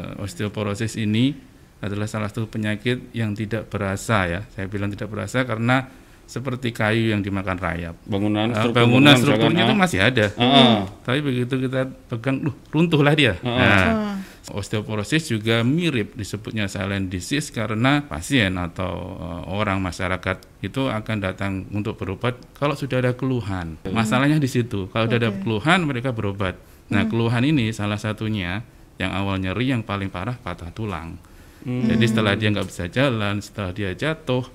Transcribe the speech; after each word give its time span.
Eh, 0.00 0.24
Osteoporosis 0.24 0.96
ini 0.96 1.36
adalah 1.84 2.08
salah 2.08 2.32
satu 2.32 2.48
penyakit 2.48 3.12
yang 3.12 3.36
tidak 3.36 3.68
berasa 3.68 4.24
ya. 4.24 4.40
Saya 4.48 4.64
bilang 4.64 4.88
tidak 4.88 5.12
berasa 5.12 5.44
karena 5.44 5.84
seperti 6.24 6.72
kayu 6.72 7.12
yang 7.12 7.20
dimakan 7.20 7.60
rayap. 7.60 8.00
Bangunan 8.08 8.48
Eh, 8.48 8.56
struktur 8.56 8.88
bangunan 8.88 9.12
strukturnya 9.20 9.68
itu 9.68 9.74
ah. 9.76 9.80
masih 9.84 10.00
ada. 10.00 10.26
Ah, 10.40 10.88
Tapi 11.04 11.20
begitu 11.20 11.60
kita 11.60 11.92
pegang, 12.08 12.40
duh, 12.40 12.56
runtuhlah 12.72 13.12
dia. 13.12 13.36
Nah, 13.44 14.16
osteoporosis 14.48 15.28
juga 15.28 15.60
mirip 15.60 16.16
disebutnya 16.16 16.72
silent 16.72 17.12
disease 17.12 17.52
karena 17.52 18.00
pasien 18.08 18.56
atau 18.56 18.96
eh, 19.20 19.42
orang 19.52 19.76
masyarakat 19.84 20.64
itu 20.64 20.88
akan 20.88 21.16
datang 21.20 21.68
untuk 21.68 22.00
berobat 22.00 22.40
kalau 22.56 22.72
sudah 22.72 22.96
ada 23.04 23.12
keluhan. 23.12 23.76
Masalahnya 23.92 24.40
di 24.40 24.48
situ. 24.48 24.88
Kalau 24.88 25.04
sudah 25.04 25.20
ada 25.20 25.36
keluhan 25.36 25.84
mereka 25.84 26.16
berobat. 26.16 26.56
Nah, 26.88 27.04
keluhan 27.04 27.44
ini 27.44 27.76
salah 27.76 28.00
satunya 28.00 28.64
yang 29.02 29.10
awal 29.10 29.36
nyeri 29.42 29.74
yang 29.74 29.82
paling 29.82 30.06
parah 30.08 30.38
patah 30.38 30.70
tulang. 30.70 31.18
Jadi 31.62 32.04
setelah 32.06 32.34
dia 32.34 32.50
nggak 32.50 32.66
bisa 32.66 32.90
jalan, 32.90 33.38
setelah 33.38 33.70
dia 33.70 33.90
jatuh, 33.94 34.46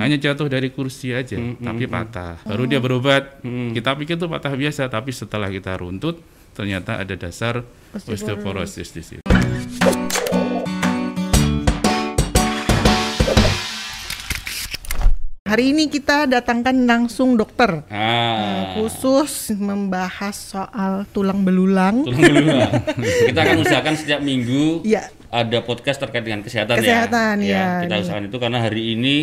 hanya 0.00 0.16
jatuh 0.16 0.48
dari 0.48 0.72
kursi 0.72 1.12
aja, 1.12 1.36
tapi 1.60 1.84
patah. 1.84 2.40
Baru 2.44 2.64
dia 2.64 2.80
berobat. 2.80 3.40
Kita 3.44 3.92
pikir 3.96 4.16
itu 4.16 4.28
patah 4.28 4.56
biasa, 4.56 4.88
tapi 4.88 5.12
setelah 5.12 5.52
kita 5.52 5.76
runtut, 5.76 6.20
ternyata 6.56 6.96
ada 6.96 7.12
dasar 7.12 7.60
osteoporosis 7.92 8.88
di 8.92 9.02
situ. 9.04 9.24
Hari 15.56 15.72
ini 15.72 15.88
kita 15.88 16.28
datangkan 16.28 16.84
langsung 16.84 17.32
dokter 17.32 17.80
Ah, 17.88 18.76
khusus 18.76 19.56
membahas 19.56 20.36
soal 20.36 21.08
tulang 21.16 21.48
belulang. 21.48 22.04
tulang 22.04 22.20
belulang. 22.20 22.72
Kita 23.24 23.40
akan 23.40 23.56
usahakan 23.64 23.94
setiap 23.96 24.20
minggu 24.20 24.84
Iya. 24.84 25.08
ada 25.32 25.64
podcast 25.64 25.96
terkait 25.96 26.28
dengan 26.28 26.44
kesehatan, 26.44 26.76
Kesehatan, 26.76 27.40
ya. 27.40 27.56
ya. 27.80 27.88
Kita 27.88 28.04
usahakan 28.04 28.24
itu 28.28 28.36
karena 28.36 28.58
hari 28.60 29.00
ini 29.00 29.16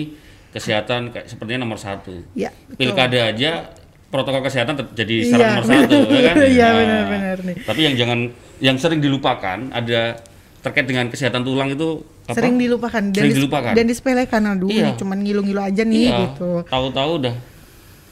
kesehatan 0.50 1.14
kayak 1.14 1.30
sepertinya 1.30 1.70
nomor 1.70 1.78
satu. 1.78 2.25
Ya, 2.34 2.50
betul. 2.66 2.81
Pilkada 2.81 3.30
aja 3.30 3.70
protokol 4.09 4.42
kesehatan 4.42 4.73
jadi 4.90 5.14
Iya, 5.14 5.30
syarat 5.30 5.45
nomor 5.53 5.66
satu, 5.70 5.97
ya 6.09 6.22
kan? 6.34 6.36
Iya, 6.50 6.66
Nah, 6.66 6.73
benar-benar 6.81 7.38
nih. 7.45 7.56
Tapi 7.62 7.80
yang 7.86 7.94
jangan, 7.94 8.20
yang 8.58 8.78
sering 8.81 9.06
dilupakan 9.06 9.70
ada 9.70 10.18
terkait 10.64 10.88
dengan 10.88 11.11
kesehatan 11.11 11.44
tulang 11.44 11.69
itu 11.69 12.02
apa? 12.23 12.39
Sering 12.39 12.56
dilupakan 12.56 13.03
dan, 13.03 13.19
Sering 13.19 13.36
dilupakan. 13.36 13.72
dan 13.75 13.86
disepelekan 13.86 14.42
aduh 14.47 14.72
Iya. 14.72 14.95
cuman 14.95 15.19
ngilu-ngilu 15.19 15.59
aja 15.59 15.83
nih 15.83 16.08
Iya, 16.08 16.17
gitu. 16.31 16.64
Tahu-tahu 16.66 17.11
udah 17.19 17.36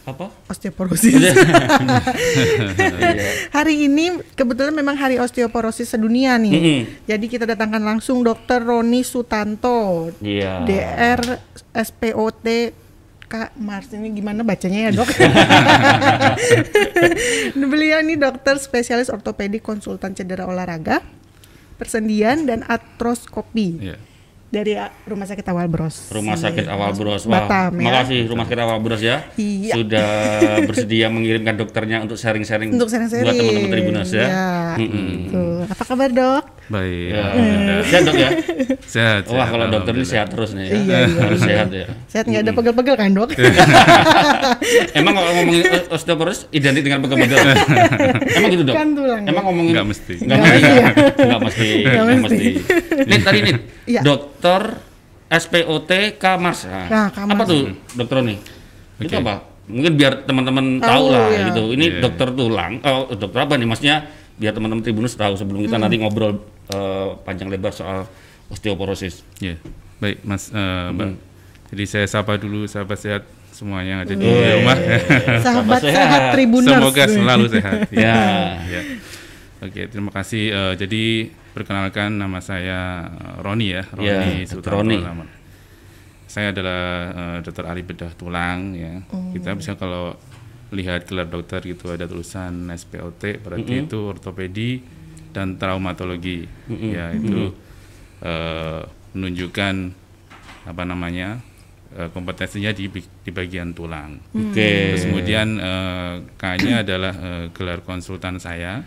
apa? 0.02 0.26
Osteoporosis. 0.50 1.14
Hari 3.56 3.86
ini 3.86 4.18
kebetulan 4.34 4.74
memang 4.74 4.98
hari 4.98 5.16
osteoporosis 5.16 5.94
sedunia 5.94 6.36
nih. 6.36 6.52
Mm-mm. 6.52 6.82
Jadi 7.06 7.26
kita 7.30 7.46
datangkan 7.46 7.80
langsung 7.80 8.26
Dokter 8.26 8.60
Roni 8.60 9.06
Sutanto, 9.06 10.10
Iya. 10.20 10.66
DR 10.66 11.22
SPOT 11.72 12.74
Kak 13.30 13.56
Mars 13.56 13.88
ini 13.96 14.12
gimana 14.12 14.44
bacanya 14.44 14.90
ya 14.90 14.92
dok? 14.92 15.08
Beliau 17.56 18.04
ini 18.04 18.20
dokter 18.20 18.60
spesialis 18.60 19.08
ortopedi 19.08 19.64
konsultan 19.64 20.12
cedera 20.12 20.44
olahraga, 20.44 21.00
persendian 21.82 22.46
dan 22.46 22.62
artroskopi 22.62 23.82
Iya. 23.82 23.98
dari 24.48 24.76
uh, 24.76 24.94
Rumah 25.04 25.26
Sakit 25.26 25.42
Awal 25.44 25.66
Bros. 25.66 26.12
Rumah 26.12 26.36
Sakit 26.36 26.68
Awal 26.68 26.94
Bros. 26.94 27.26
Batam, 27.26 27.74
ya. 27.74 27.84
Makasih 27.84 28.20
Rumah 28.28 28.46
Sakit 28.46 28.60
Awal 28.60 28.78
Bros 28.80 29.02
ya. 29.02 29.26
Iya. 29.34 29.74
Sudah 29.74 30.10
bersedia 30.70 31.08
mengirimkan 31.08 31.56
dokternya 31.56 31.98
untuk 32.00 32.16
sharing-sharing 32.16 32.70
Untuk 32.70 32.86
sharing-sharing. 32.86 33.26
buat 33.26 33.34
teman-teman 33.34 33.72
Tribuners 33.72 34.12
ya. 34.12 34.22
Iya, 34.22 34.50
Mm-mm. 34.78 35.08
gitu. 35.26 35.44
Apa 35.66 35.84
kabar 35.84 36.10
dok? 36.10 36.46
Baik. 36.72 37.12
Ya. 37.12 37.24
alhamdulillah. 37.28 37.84
Sehat 37.84 38.02
dok 38.02 38.16
ya? 38.16 38.30
Sehat. 38.82 39.22
Wah 39.28 39.36
sehat, 39.36 39.48
kalau 39.52 39.66
dokter 39.68 39.94
ini 39.94 40.06
sehat 40.08 40.28
terus 40.32 40.50
nih 40.52 40.64
ya. 40.64 40.72
Iya, 40.72 40.80
iya, 41.04 41.20
Harus 41.20 41.40
sehat 41.42 41.68
ya. 41.70 41.86
Sehat 42.08 42.26
nggak 42.26 42.42
ada 42.42 42.52
pegel-pegel 42.56 42.96
kan 42.96 43.10
dok? 43.12 43.30
Emang 44.98 45.14
kalau 45.14 45.32
ngomongin 45.36 45.62
osteoporosis 45.90 46.48
identik 46.50 46.82
dengan 46.82 47.04
pegel-pegel? 47.04 47.38
Emang 48.40 48.50
gitu 48.50 48.64
dok? 48.64 48.76
Kan 48.76 48.88
tulang. 48.94 49.24
Emang 49.28 49.44
ngomongin 49.44 49.74
Nggak 49.76 49.88
mesti. 49.88 50.14
Nggak 50.18 50.38
Nggak 50.38 50.48
mesti. 50.48 50.64
mesti 50.64 50.72
ya? 50.72 51.22
Nggak 51.28 51.42
mesti. 51.42 51.70
Nggak 51.84 52.06
mesti. 52.08 52.22
mesti. 52.24 52.48
Nit 53.04 53.22
tadi 53.22 53.40
nih. 53.42 53.56
Iya. 53.86 54.02
Dokter 54.02 54.62
SPOT 55.28 55.92
Kamars. 56.16 56.60
Nah, 56.68 57.08
Kamars. 57.10 57.36
Apa 57.36 57.44
tuh 57.44 57.62
dokter 57.96 58.16
nih? 58.22 58.38
Itu 59.00 59.12
Oke. 59.12 59.20
apa? 59.20 59.34
Mungkin 59.68 59.94
biar 59.96 60.14
teman-teman 60.24 60.66
Tahu, 60.80 60.88
tahu 60.88 61.06
lah 61.10 61.28
ya. 61.30 61.46
gitu. 61.48 61.64
Ini 61.72 61.86
Iya. 61.88 62.02
dokter 62.02 62.28
tulang. 62.32 62.74
Oh, 62.84 63.08
dokter 63.10 63.40
apa 63.40 63.54
nih? 63.56 63.68
Maksudnya 63.68 63.96
biar 64.36 64.52
teman-teman 64.52 64.82
Tribunus 64.82 65.14
tahu 65.14 65.38
sebelum 65.38 65.62
kita 65.62 65.78
nanti 65.78 66.02
ngobrol 66.02 66.42
eh, 66.72 67.08
panjang 67.22 67.48
lebar 67.48 67.72
soal 67.72 68.08
osteoporosis. 68.48 69.24
Iya. 69.38 69.60
Baik, 69.98 70.24
Mas 70.24 70.50
eh, 70.50 70.88
Mbak. 70.90 71.10
Jadi 71.72 71.84
saya 71.86 72.06
sapa 72.06 72.36
dulu 72.36 72.66
sahabat 72.66 72.98
sehat 72.98 73.24
semuanya 73.52 73.90
yang 73.90 74.02
ada 74.02 74.14
di 74.14 74.24
Iya. 74.24 74.52
rumah. 74.58 74.78
Sahabat 75.46 75.80
sehat. 75.80 75.96
sehat 75.96 76.22
Tribuners. 76.34 76.74
Semoga 76.74 77.04
selalu 77.06 77.46
sehat. 77.50 77.78
Ya. 77.96 78.16
ya. 78.66 78.82
Oke, 79.62 79.82
terima 79.88 80.10
kasih. 80.10 80.44
Eh, 80.50 80.74
jadi 80.76 81.04
perkenalkan 81.52 82.16
nama 82.16 82.40
saya 82.40 83.12
Roni 83.40 83.68
ya, 83.70 83.84
Roni 83.92 84.08
Ya, 84.08 84.24
Sutanto 84.44 84.68
Dr. 84.68 84.72
Roni. 84.74 84.98
nama. 85.00 85.26
Saya 86.26 86.50
adalah 86.50 86.82
eh, 87.12 87.38
dokter 87.44 87.64
ahli 87.66 87.84
bedah 87.84 88.12
tulang 88.16 88.72
ya. 88.74 89.04
Kita 89.32 89.52
bisa 89.54 89.76
kalau 89.76 90.16
lihat 90.72 91.04
gelar 91.04 91.28
dokter 91.28 91.60
gitu 91.62 91.92
ada 91.92 92.08
tulisan 92.08 92.72
SPOT 92.72 93.44
berarti 93.44 93.74
itu 93.84 94.00
ortopedi 94.08 94.80
dan 95.34 95.56
traumatologi. 95.58 96.46
Ya, 96.68 97.16
itu 97.16 97.56
eh, 98.24 98.82
menunjukkan 99.16 99.74
apa 100.68 100.84
namanya? 100.86 101.42
eh, 101.98 102.10
kompetensinya 102.12 102.72
di 102.72 102.88
di 103.02 103.32
bagian 103.32 103.76
tulang. 103.76 104.20
Oke. 104.32 104.96
Terus 104.96 105.08
kemudian 105.08 105.48
eh, 105.60 106.14
K-nya 106.40 106.84
adalah 106.84 107.14
eh, 107.16 107.46
gelar 107.52 107.84
konsultan 107.84 108.40
saya. 108.40 108.84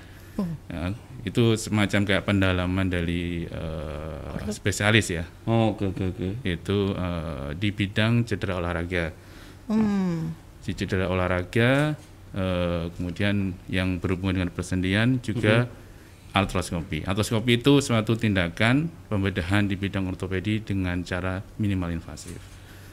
Ya, 0.66 0.90
itu 1.22 1.54
semacam 1.54 2.00
kayak 2.02 2.26
pendalaman 2.26 2.86
dari 2.90 3.46
eh, 3.46 4.50
spesialis 4.50 5.14
ya. 5.14 5.24
Oh, 5.46 5.76
Oke 5.76 5.92
oke 5.92 6.04
oke. 6.10 6.28
Itu 6.42 6.96
eh, 6.96 7.48
di 7.60 7.68
bidang 7.70 8.26
cedera 8.26 8.58
olahraga. 8.58 9.14
Hmm. 9.70 10.34
Di 10.64 10.72
cedera 10.74 11.06
olahraga 11.08 11.94
eh, 12.34 12.84
kemudian 12.98 13.54
yang 13.70 14.00
berhubungan 14.00 14.42
dengan 14.42 14.50
persendian 14.50 15.20
juga 15.22 15.70
artroskopi. 16.34 17.06
Artroskopi 17.06 17.62
itu 17.62 17.78
suatu 17.78 18.18
tindakan 18.18 18.90
pembedahan 19.06 19.70
di 19.70 19.78
bidang 19.78 20.10
ortopedi 20.10 20.60
dengan 20.66 20.98
cara 21.06 21.38
minimal 21.62 21.94
invasif. 21.94 22.36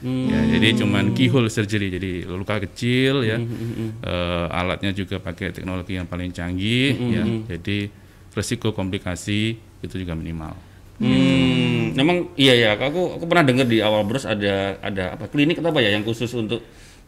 Hmm. 0.02 0.29
Ya, 0.29 0.57
jadi 0.57 0.81
cuman 0.81 1.13
keyhole 1.13 1.50
surgery, 1.50 1.94
jadi 1.94 2.25
luka 2.25 2.62
kecil 2.62 3.22
ya. 3.25 3.38
Eh, 3.38 4.46
alatnya 4.50 4.94
juga 4.94 5.18
pakai 5.22 5.53
teknologi 5.53 5.97
yang 5.97 6.06
paling 6.06 6.29
canggih 6.34 6.94
ya. 7.09 7.24
Jadi 7.57 7.90
resiko 8.34 8.74
komplikasi 8.74 9.58
itu 9.81 9.96
juga 9.97 10.13
minimal. 10.13 10.53
Hmm, 11.02 11.97
memang 11.97 12.29
iya 12.38 12.53
ya. 12.53 12.69
Aku 12.78 13.18
aku 13.18 13.25
pernah 13.25 13.41
dengar 13.41 13.66
di 13.66 13.81
awal 13.81 14.06
bros 14.06 14.25
ada 14.25 14.78
ada 14.85 15.18
apa 15.18 15.25
klinik 15.29 15.58
atau 15.58 15.73
apa 15.73 15.81
ya 15.81 15.97
yang 15.97 16.06
khusus 16.06 16.29
untuk 16.38 16.62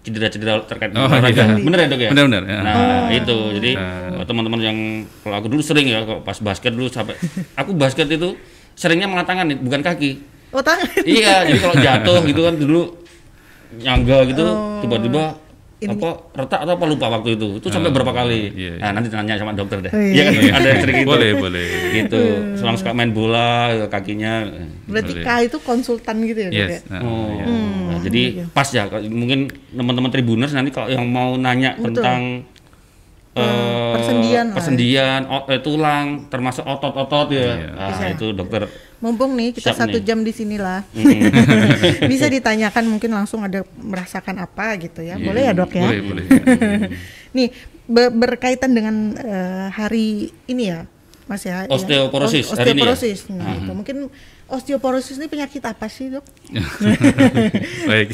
cedera-cedera 0.04 0.60
terkait 0.68 0.92
Oh, 0.92 1.08
olahraga. 1.08 1.32
iya. 1.32 1.56
Bener 1.58 1.80
ya 1.80 1.88
dok 1.88 2.00
ya? 2.00 2.10
Benar-benar, 2.12 2.44
ya. 2.44 2.60
Nah 2.60 2.76
itu 3.10 3.38
jadi 3.56 3.72
eh, 3.74 4.24
teman-teman 4.24 4.60
yang 4.60 4.78
kalau 5.24 5.36
aku 5.40 5.48
dulu 5.48 5.64
sering 5.64 5.88
ya 5.88 6.04
kalau 6.04 6.20
pas 6.22 6.36
basket 6.38 6.72
dulu 6.72 6.92
sampai 6.92 7.16
aku 7.56 7.72
basket 7.74 8.08
itu 8.08 8.36
seringnya 8.76 9.08
mengatakan 9.08 9.48
nih 9.48 9.58
bukan 9.58 9.80
kaki. 9.80 10.12
Oh 10.52 10.62
tangan. 10.62 10.86
iya 11.02 11.42
jadi 11.44 11.58
kalau 11.58 11.76
jatuh 11.80 12.18
gitu 12.30 12.42
kan 12.44 12.54
dulu 12.54 12.82
nyangga 13.74 14.18
gitu 14.28 14.44
Oh. 14.46 14.84
Tiba-tiba 15.84 16.10
apa 16.10 16.12
retak 16.40 16.60
atau 16.64 16.74
apa? 16.80 16.86
Lupa 16.88 17.08
waktu 17.12 17.30
itu. 17.36 17.48
Itu 17.60 17.68
sampai 17.68 17.92
berapa 17.92 18.14
kali? 18.16 18.42
iya, 18.56 18.72
nah 18.80 18.96
nanti 18.96 19.12
tanya 19.12 19.36
sama 19.36 19.52
dokter 19.52 19.84
deh. 19.84 19.92
Oh, 19.92 20.00
iya. 20.00 20.32
Kan? 20.32 20.56
Ada 20.58 20.68
yang 20.68 20.80
sering 20.82 20.96
gitu 21.04 21.10
Boleh, 21.12 21.30
boleh. 21.36 21.68
gitu. 21.92 22.22
Selang 22.56 22.78
suka 22.80 22.92
main 22.96 23.12
bola 23.12 23.76
kakinya. 23.92 24.48
Berarti 24.88 25.12
Boleh. 25.20 25.26
K 25.28 25.30
itu 25.52 25.58
konsultan 25.62 26.16
gitu 26.24 26.40
ya 26.40 26.50
dok 26.50 26.56
ya? 26.56 26.68
Yes. 26.72 26.84
nah, 26.88 27.02
oh. 27.04 27.28
ya. 27.36 27.46
nah, 27.46 28.00
jadi 28.00 28.24
pas 28.56 28.68
ya 28.72 28.84
mungkin 29.12 29.52
teman-teman 29.72 30.10
tribuners 30.12 30.56
nanti 30.56 30.72
kalau 30.72 30.88
yang 30.88 31.06
mau 31.08 31.36
nanya 31.36 31.76
Betul. 31.76 32.00
tentang 32.00 32.22
eh, 33.36 33.92
persendian 33.92 34.46
lah. 34.46 34.56
persendian 34.56 35.22
o- 35.26 35.46
eh, 35.48 35.60
tulang 35.60 36.06
termasuk 36.28 36.64
otot-otot 36.64 37.28
ya 37.30 37.42
Iya. 37.56 37.68
nah 37.72 37.88
Bisa. 37.90 38.06
itu 38.12 38.28
dokter 38.32 38.64
Mumpung 39.00 39.36
nih 39.36 39.52
kita 39.52 39.76
satu 39.76 40.00
nih. 40.00 40.06
jam 40.06 40.24
di 40.24 40.32
sinilah. 40.32 40.80
Hmm. 40.88 41.28
Bisa 42.08 42.24
ditanyakan 42.26 42.88
mungkin 42.88 43.12
langsung 43.12 43.44
ada 43.44 43.60
merasakan 43.76 44.40
apa 44.40 44.80
gitu 44.80 45.04
ya. 45.04 45.20
Iya, 45.20 45.26
Boleh 45.28 45.42
ya 45.44 45.52
dok 45.52 45.76
ya? 45.76 45.84
Boleh, 45.84 46.02
boleh. 46.02 46.24
Nih 47.36 47.52
be- 47.84 48.14
berkaitan 48.16 48.72
dengan 48.72 49.12
eh, 49.14 49.68
hari 49.70 50.32
ini 50.48 50.64
ya, 50.66 50.88
Mas 51.26 51.44
ya. 51.44 51.68
ya. 51.68 51.68
Osteoporosis, 51.68 52.48
Os- 52.48 52.56
hari 52.56 52.72
ini 52.72 52.80
ya? 52.80 52.96
Osteoporosis. 52.96 53.20
Nah, 53.28 53.52
itu. 53.54 53.72
Mungkin 53.74 53.98
osteoporosis 54.46 55.20
ini 55.20 55.28
penyakit 55.28 55.60
apa 55.60 55.92
sih 55.92 56.08
dok? 56.08 56.24
Baik. 57.92 58.08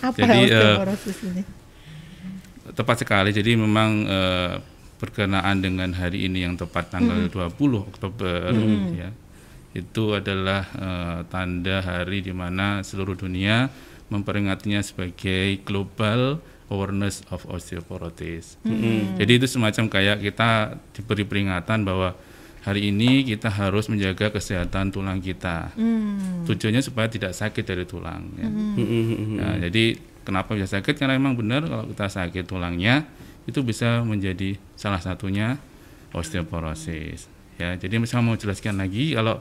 Apa 0.00 0.16
Jadi, 0.16 0.40
eh, 0.42 0.56
osteoporosis 0.56 1.16
ini? 1.22 1.42
Tepat 2.76 3.02
sekali. 3.02 3.32
Jadi 3.32 3.56
memang 3.56 4.04
eh, 4.04 4.54
berkenaan 5.00 5.64
dengan 5.64 5.90
hari 5.96 6.28
ini 6.28 6.44
yang 6.44 6.54
tepat 6.54 6.92
tanggal 6.92 7.28
20 7.28 7.56
Oktober 7.88 8.52
ya. 8.92 9.10
itu 9.72 10.04
adalah 10.12 10.62
eh, 10.76 11.20
tanda 11.32 11.80
hari 11.80 12.20
di 12.20 12.36
mana 12.36 12.84
seluruh 12.84 13.16
dunia 13.16 13.72
memperingatinya 14.12 14.84
sebagai 14.84 15.58
Global 15.66 16.38
Awareness 16.70 17.26
of 17.30 17.46
Osteoporosis. 17.46 18.58
Jadi 19.18 19.32
itu 19.38 19.46
semacam 19.46 19.86
kayak 19.90 20.18
kita 20.22 20.78
diberi 20.94 21.22
peringatan 21.26 21.82
bahwa 21.86 22.14
hari 22.66 22.90
ini 22.90 23.22
kita 23.22 23.46
harus 23.46 23.86
menjaga 23.86 24.34
kesehatan 24.34 24.90
tulang 24.90 25.22
kita. 25.22 25.70
Tujuannya 26.46 26.82
supaya 26.82 27.06
tidak 27.06 27.38
sakit 27.38 27.62
dari 27.62 27.86
tulang. 27.86 28.30
ya. 28.34 28.50
Nah, 29.38 29.54
jadi 29.62 29.94
kenapa 30.26 30.58
bisa 30.58 30.66
sakit? 30.66 30.98
Karena 30.98 31.14
memang 31.14 31.38
benar 31.38 31.62
kalau 31.62 31.86
kita 31.86 32.10
sakit 32.10 32.44
tulangnya 32.50 33.06
itu 33.46 33.62
bisa 33.62 34.02
menjadi 34.02 34.58
salah 34.74 34.98
satunya 34.98 35.54
osteoporosis. 36.10 37.30
Ya, 37.56 37.78
jadi 37.78 38.02
saya 38.04 38.20
mau 38.20 38.34
jelaskan 38.34 38.82
lagi 38.82 39.14
kalau 39.14 39.38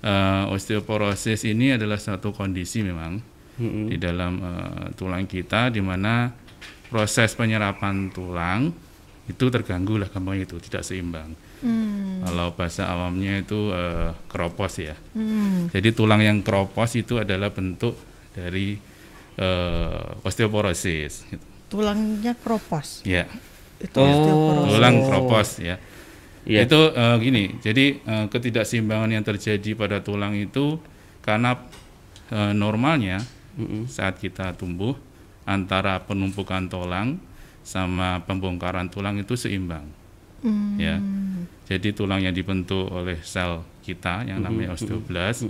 eh, 0.00 0.44
osteoporosis 0.54 1.44
ini 1.50 1.74
adalah 1.74 1.98
satu 1.98 2.30
kondisi 2.30 2.86
memang 2.86 3.20
di 3.60 4.00
dalam 4.00 4.40
eh, 4.40 4.86
tulang 4.96 5.26
kita 5.28 5.68
di 5.68 5.82
mana 5.84 6.32
proses 6.88 7.36
penyerapan 7.36 8.08
tulang 8.08 8.72
itu 9.28 9.44
terganggu 9.46 10.00
lah 10.00 10.08
gampang 10.08 10.42
itu 10.42 10.56
tidak 10.62 10.86
seimbang. 10.86 11.34
Kalau 12.24 12.56
bahasa 12.56 12.88
awamnya 12.88 13.42
itu 13.42 13.74
eh, 13.74 14.14
keropos 14.30 14.72
ya. 14.78 14.96
Jadi 15.74 15.88
tulang 15.92 16.22
yang 16.22 16.40
keropos 16.40 16.96
itu 16.96 17.18
adalah 17.20 17.50
bentuk 17.52 17.98
dari 18.32 18.89
eh, 19.40 20.20
osteoporosis. 20.22 21.24
gitu. 21.26 21.44
Tulangnya 21.70 22.36
kropos. 22.36 23.00
Ya, 23.02 23.24
Itu 23.80 23.96
Oh. 23.96 24.04
osteoporosis. 24.04 24.68
tulang 24.70 24.96
keropos 25.00 25.48
ya. 25.58 25.76
Iya. 26.44 26.60
Itu 26.68 26.80
eh, 26.92 27.16
gini, 27.18 27.44
jadi 27.60 27.84
eh, 27.98 28.26
ketidakseimbangan 28.28 29.10
yang 29.10 29.24
terjadi 29.24 29.70
pada 29.72 30.00
tulang 30.00 30.36
itu 30.36 30.76
karena 31.20 31.56
eh, 32.28 32.52
normalnya 32.52 33.24
saat 33.86 34.16
kita 34.16 34.56
tumbuh 34.56 34.96
antara 35.44 36.00
penumpukan 36.00 36.64
tulang 36.64 37.20
sama 37.60 38.24
pembongkaran 38.24 38.88
tulang 38.88 39.16
itu 39.16 39.36
seimbang. 39.36 39.84
Ya. 40.80 40.96
Jadi 41.68 41.92
tulang 41.92 42.24
yang 42.24 42.32
dibentuk 42.32 42.88
oleh 42.88 43.20
sel 43.20 43.60
kita 43.84 44.24
yang 44.24 44.40
namanya 44.40 44.72
osteoblast 44.72 45.44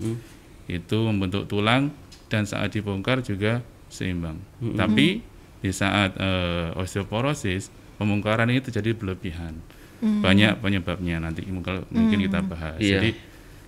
itu 0.66 0.98
membentuk 1.06 1.46
tulang 1.46 1.94
dan 2.26 2.42
saat 2.42 2.74
dibongkar 2.74 3.22
juga 3.22 3.62
seimbang. 3.90 4.38
Tapi 4.62 5.20
di 5.60 5.70
saat 5.74 6.16
eh, 6.16 6.72
osteoporosis 6.72 7.68
pembongkaran 7.98 8.48
ini 8.48 8.62
terjadi 8.62 8.96
berlebihan. 8.96 9.58
Banyak 10.00 10.64
penyebabnya 10.64 11.20
nanti 11.20 11.44
mungkin 11.44 11.84
mungkin 11.92 12.18
kita 12.24 12.40
bahas. 12.40 12.80
Iya. 12.80 12.96
Jadi 12.96 13.10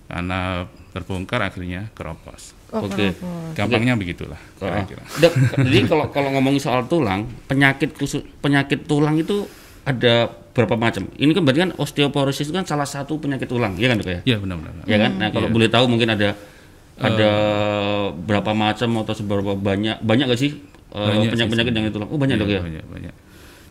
karena 0.09 0.65
terbongkar 0.89 1.41
akhirnya 1.45 1.93
keropos. 1.93 2.57
Oh, 2.73 2.89
Oke. 2.89 3.13
keropos. 3.13 3.53
Gampangnya 3.53 3.93
begitulah. 3.93 4.41
Ah. 4.57 4.81
kira-kira. 4.81 5.03
Dok, 5.21 5.33
jadi 5.61 5.77
kalau 5.85 6.05
kalau 6.09 6.29
ngomongin 6.33 6.57
soal 6.57 6.89
tulang, 6.89 7.29
penyakit 7.45 7.93
khusus 7.93 8.25
penyakit 8.41 8.89
tulang 8.89 9.13
itu 9.21 9.45
ada 9.85 10.25
berapa 10.53 10.73
macam? 10.73 11.05
Ini 11.13 11.31
kan 11.37 11.41
berarti 11.45 11.59
kan 11.69 11.71
osteoporosis 11.77 12.49
itu 12.49 12.53
kan 12.57 12.65
salah 12.65 12.89
satu 12.89 13.21
penyakit 13.21 13.45
tulang, 13.45 13.77
ya 13.77 13.93
kan 13.93 14.01
dok 14.01 14.09
ya? 14.09 14.19
Iya 14.25 14.37
benar-benar. 14.41 14.85
Ya 14.89 14.97
kan? 14.97 15.11
Nah 15.21 15.29
kalau 15.29 15.47
Iya. 15.49 15.53
boleh 15.53 15.69
tahu 15.69 15.85
mungkin 15.85 16.09
ada 16.13 16.33
ada 17.03 17.31
berapa 18.13 18.51
macam 18.51 18.89
atau 18.99 19.13
seberapa 19.13 19.53
banyak 19.53 19.99
banyak 19.99 20.25
gak 20.25 20.39
sih 20.39 20.51
eh, 20.89 20.97
Banyak 20.97 21.21
sih 21.25 21.31
penyakit-penyakit 21.33 21.73
yang 21.73 21.85
itu 21.85 21.93
tulang? 21.93 22.09
Oh 22.09 22.17
banyak 22.17 22.35
dok 22.35 22.47
Iya, 22.47 22.55
ya? 22.55 22.61
Banyak, 22.61 22.85
banyak. 22.87 23.13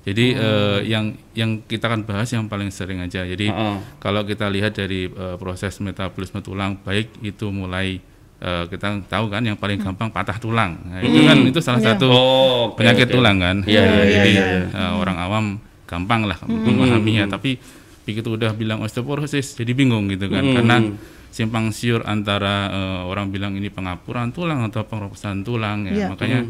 Jadi 0.03 0.27
eh, 0.35 0.81
yang 0.85 1.05
yang 1.33 1.51
kita 1.63 1.87
akan 1.87 2.03
bahas 2.03 2.27
yang 2.29 2.45
paling 2.47 2.69
sering 2.69 2.99
aja. 2.99 3.23
Jadi 3.23 3.47
Heeh. 3.47 3.77
kalau 3.99 4.23
kita 4.23 4.51
lihat 4.51 4.75
dari 4.75 5.07
eh, 5.07 5.37
proses 5.37 5.79
metabolisme 5.79 6.43
tulang, 6.43 6.75
baik 6.77 7.23
itu 7.23 7.47
mulai 7.49 8.03
eh, 8.39 8.65
kita 8.67 9.07
tahu 9.07 9.31
kan 9.31 9.41
yang 9.41 9.55
paling 9.55 9.79
gampang 9.79 10.11
patah 10.11 10.37
tulang. 10.37 10.75
Nah, 10.83 10.99
itu 11.01 11.23
kan 11.23 11.39
itu 11.41 11.61
salah 11.63 11.79
Iya. 11.79 11.95
satu 11.95 12.11
Oh, 12.11 12.75
oke, 12.75 12.83
penyakit 12.83 13.07
oke. 13.07 13.15
tulang 13.15 13.37
kan. 13.39 13.57
Iya, 13.63 13.79
iya, 13.79 13.87
Nah, 13.87 13.95
iya, 14.03 14.11
jadi 14.11 14.31
iya, 14.35 14.45
iya. 14.45 14.63
eh, 14.75 14.93
orang 14.99 15.17
awam 15.17 15.45
gampang 15.87 16.27
lah 16.27 16.39
memahaminya, 16.43 17.31
tapi 17.31 17.61
begitu 18.03 18.35
udah 18.35 18.51
bilang 18.51 18.83
osteoporosis 18.83 19.55
jadi 19.55 19.71
bingung 19.73 20.11
gitu 20.11 20.27
kan 20.27 20.43
karena 20.43 20.77
simpang 21.33 21.73
siur 21.73 22.05
antara 22.05 22.69
eh, 22.69 23.01
orang 23.09 23.33
bilang 23.33 23.57
ini 23.57 23.73
pengapuran 23.73 24.31
tulang 24.31 24.69
atau 24.69 24.85
pengeroposan 24.85 25.43
tulang 25.43 25.89
ya. 25.89 26.05
Iya. 26.05 26.07
Makanya 26.13 26.41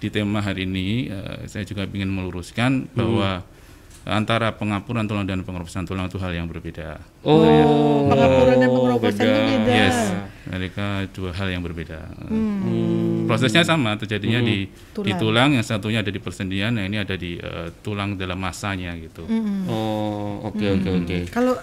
di 0.00 0.08
tema 0.08 0.40
hari 0.40 0.64
ini 0.64 1.12
eh, 1.12 1.44
saya 1.46 1.62
juga 1.68 1.84
ingin 1.84 2.08
meluruskan 2.08 2.88
bahwa 2.96 3.44
antara 4.04 4.52
pengapuran 4.52 5.04
tulang 5.08 5.24
dan 5.24 5.44
pengeroposan 5.44 5.84
tulang 5.88 6.08
itu 6.08 6.16
hal 6.20 6.32
yang 6.32 6.48
berbeda. 6.48 7.00
Oh, 7.24 8.08
Pengapuran 8.08 8.56
dan 8.60 8.68
pengeroposannya 8.68 9.40
beda. 9.48 9.72
Yes, 9.72 9.98
mereka 10.48 10.86
dua 11.12 11.30
hal 11.32 11.48
yang 11.52 11.62
berbeda. 11.64 12.00
Prosesnya 13.24 13.64
sama, 13.64 13.96
terjadinya 13.96 14.40
di 14.40 14.68
di 14.68 14.92
Tulang. 14.94 15.18
tulang, 15.18 15.48
yang 15.56 15.64
satunya 15.64 16.00
ada 16.04 16.12
di 16.12 16.20
persendian, 16.22 16.76
yang 16.76 16.86
ini 16.92 16.98
ada 17.00 17.16
di 17.16 17.36
eh, 17.40 17.68
tulang 17.82 18.14
dalam 18.14 18.38
masanya 18.38 18.94
gitu. 19.00 19.24
Oh, 19.68 20.44
oke 20.48 20.64
oke 20.80 20.88
oke. 21.02 21.18
Kalau 21.32 21.56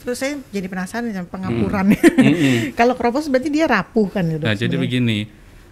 terus 0.00 0.16
saya 0.16 0.38
jadi 0.54 0.66
penasaran 0.70 1.10
sama 1.12 1.28
pengapuran. 1.28 1.92
Kalau 2.78 2.94
keropos 2.96 3.26
berarti 3.28 3.50
dia 3.50 3.66
rapuh 3.66 4.08
kan 4.08 4.24
ya, 4.26 4.36
Dok? 4.38 4.46
Nah, 4.46 4.56
jadi 4.56 4.74
begini, 4.78 5.18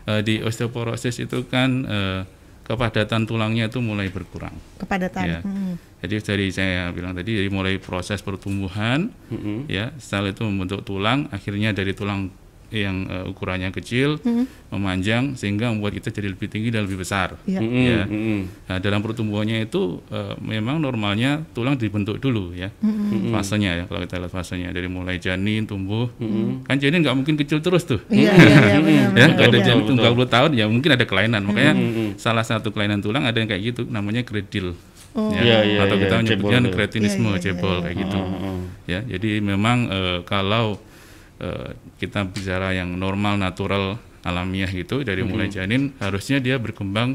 eh, 0.06 0.20
di 0.26 0.42
osteoporosis 0.42 1.22
itu 1.22 1.46
kan 1.46 1.70
eh, 1.86 2.20
kepadatan 2.66 3.30
tulangnya 3.30 3.70
itu 3.70 3.78
mulai 3.78 4.10
berkurang. 4.10 4.52
kepadatan. 4.82 5.24
Ya. 5.24 5.40
Hmm. 5.46 5.78
Jadi 6.02 6.14
dari 6.22 6.46
saya 6.52 6.90
bilang 6.92 7.16
tadi, 7.16 7.38
dari 7.38 7.48
mulai 7.50 7.78
proses 7.80 8.20
pertumbuhan, 8.20 9.10
ya 9.66 9.90
sel 9.96 10.30
itu 10.30 10.44
membentuk 10.44 10.84
tulang, 10.84 11.26
akhirnya 11.32 11.72
dari 11.72 11.96
tulang 11.96 12.28
yang 12.68 12.96
eh, 13.04 13.24
ukurannya 13.26 13.70
kecil 13.70 14.18
memanjang 14.66 15.34
sehingga 15.34 15.68
membuat 15.68 15.94
kita 15.94 16.10
jadi 16.10 16.28
lebih 16.28 16.46
tinggi 16.46 16.68
dan 16.68 16.84
lebih 16.84 16.98
besar. 16.98 17.38
Iya. 17.44 17.60
Ya. 17.62 18.02
Mm-mm. 18.04 18.40
Nah, 18.66 18.78
dalam 18.78 19.00
pertumbuhannya 19.00 19.62
itu 19.62 20.02
eh, 20.08 20.34
memang 20.36 20.78
normalnya 20.78 21.46
tulang 21.52 21.74
dibentuk 21.74 22.18
dulu 22.18 22.50
ya, 22.52 22.74
fasenya 23.30 23.70
ya 23.72 23.84
kalau 23.84 24.02
kita 24.02 24.18
lihat 24.18 24.32
fasenya 24.32 24.68
dari 24.70 24.86
mulai 24.86 25.16
janin 25.16 25.64
tumbuh, 25.64 26.10
kan 26.62 26.76
janin 26.76 27.00
nggak 27.00 27.14
mungkin 27.14 27.34
kecil 27.36 27.58
terus 27.60 27.84
tuh. 27.84 28.02
Iya, 28.08 28.32
iya, 28.32 28.58
iya, 28.76 29.04
benar. 29.14 29.14
ya 29.14 29.26
kalau 29.32 29.46
ada 29.46 29.58
Iya. 29.58 29.66
janin 29.66 29.84
tunggal 29.86 30.12
20 30.12 30.26
tahun 30.28 30.50
ya 30.52 30.64
mungkin 30.66 30.90
ada 30.92 31.04
kelainan 31.04 31.42
makanya 31.42 31.72
salah 32.16 32.42
satu 32.42 32.70
kelainan 32.70 32.98
tulang 32.98 33.22
ada 33.22 33.34
yang 33.34 33.46
kayak 33.46 33.62
gitu 33.64 33.82
namanya 33.84 34.22
kredil 34.22 34.74
Oh. 35.16 35.32
ya. 35.32 35.40
Iya, 35.40 35.58
iya, 35.64 35.78
atau 35.80 35.96
iya, 35.96 36.02
kita 36.04 36.12
cebol 36.12 36.20
menyebutnya 36.20 36.58
tuh. 36.60 36.72
kretinisme 36.76 37.24
Iya, 37.24 37.32
iya, 37.32 37.40
cebol 37.40 37.76
kayak 37.80 37.96
gitu 37.96 38.18
ya 38.84 39.00
jadi 39.00 39.30
memang 39.40 39.78
eh, 39.88 40.18
kalau 40.28 40.76
eh, 41.40 41.76
kita 42.00 42.24
bicara 42.28 42.72
yang 42.72 42.94
normal 42.96 43.40
natural 43.40 44.00
alamiah 44.26 44.68
gitu 44.68 45.06
dari 45.06 45.22
mulai 45.22 45.46
janin 45.46 45.94
harusnya 46.02 46.42
dia 46.42 46.58
berkembang 46.58 47.14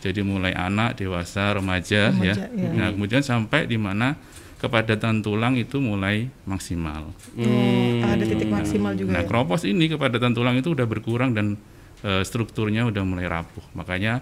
jadi 0.00 0.24
mulai 0.24 0.56
anak 0.56 0.96
dewasa 0.96 1.52
remaja, 1.56 2.08
ya 2.20 2.34
Remaja, 2.34 2.48
iya. 2.56 2.70
nah 2.72 2.88
kemudian 2.92 3.20
sampai 3.20 3.68
di 3.68 3.76
mana 3.76 4.16
kepadatan 4.60 5.24
tulang 5.24 5.56
itu 5.56 5.80
mulai 5.80 6.28
maksimal 6.44 7.12
Oh, 7.36 8.04
ada 8.04 8.24
titik 8.24 8.48
maksimal 8.52 8.92
juga. 8.92 9.16
Nah, 9.16 9.24
ya? 9.24 9.28
kropos 9.28 9.64
ini 9.64 9.88
kepadatan 9.88 10.36
tulang 10.36 10.56
itu 10.60 10.72
udah 10.72 10.84
berkurang 10.84 11.32
dan 11.32 11.56
eh, 12.04 12.20
strukturnya 12.24 12.84
udah 12.88 13.02
mulai 13.04 13.24
rapuh. 13.28 13.64
Makanya 13.72 14.20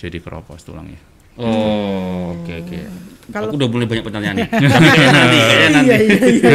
jadi 0.00 0.18
keropos 0.18 0.66
tulangnya. 0.66 0.98
Oh, 1.36 2.32
oke 2.34 2.52
oke. 2.64 2.78
Kalau- 3.26 3.50
Aku 3.50 3.58
udah 3.58 3.68
mulai 3.68 3.84
banyak 3.84 4.02
pertanyaan 4.02 4.36
nih. 4.38 4.48
Tapi 4.48 4.62
kayaknya 4.96 5.10
nanti, 5.12 5.38
kayaknya 5.38 5.68
nanti. 5.68 5.88
Iya, 5.90 5.96
iya, 5.98 6.16
iya, 6.16 6.50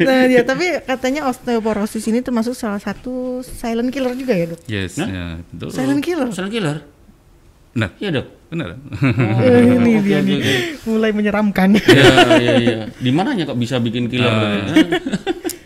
Nah, 0.00 0.20
ya, 0.26 0.42
tapi 0.42 0.66
katanya 0.82 1.20
osteoporosis 1.26 2.04
ini 2.06 2.18
termasuk 2.18 2.56
salah 2.56 2.80
satu 2.80 3.14
silent 3.40 3.92
killer 3.92 4.16
juga 4.16 4.32
ya, 4.32 4.46
Dok? 4.48 4.60
Yes, 4.64 4.96
Hah? 4.96 5.06
ya, 5.06 5.24
betul. 5.46 5.68
Silent 5.70 6.00
killer. 6.00 6.28
Silent 6.32 6.50
killer. 6.50 6.76
Benar, 7.68 7.90
Iya 7.96 8.10
dok. 8.10 8.26
benar. 8.48 8.68
Eh, 9.38 9.62
ini 9.70 9.92
dia 10.00 10.18
nih. 10.18 10.38
Mulai 10.82 11.12
menyeramkan. 11.12 11.76
Iya 11.76 12.10
iya 12.40 12.52
iya. 12.58 12.76
Di 12.90 13.10
mananya 13.12 13.44
kok 13.44 13.54
bisa 13.54 13.76
bikin 13.78 14.08
killer? 14.08 14.32
Eh, 14.72 14.98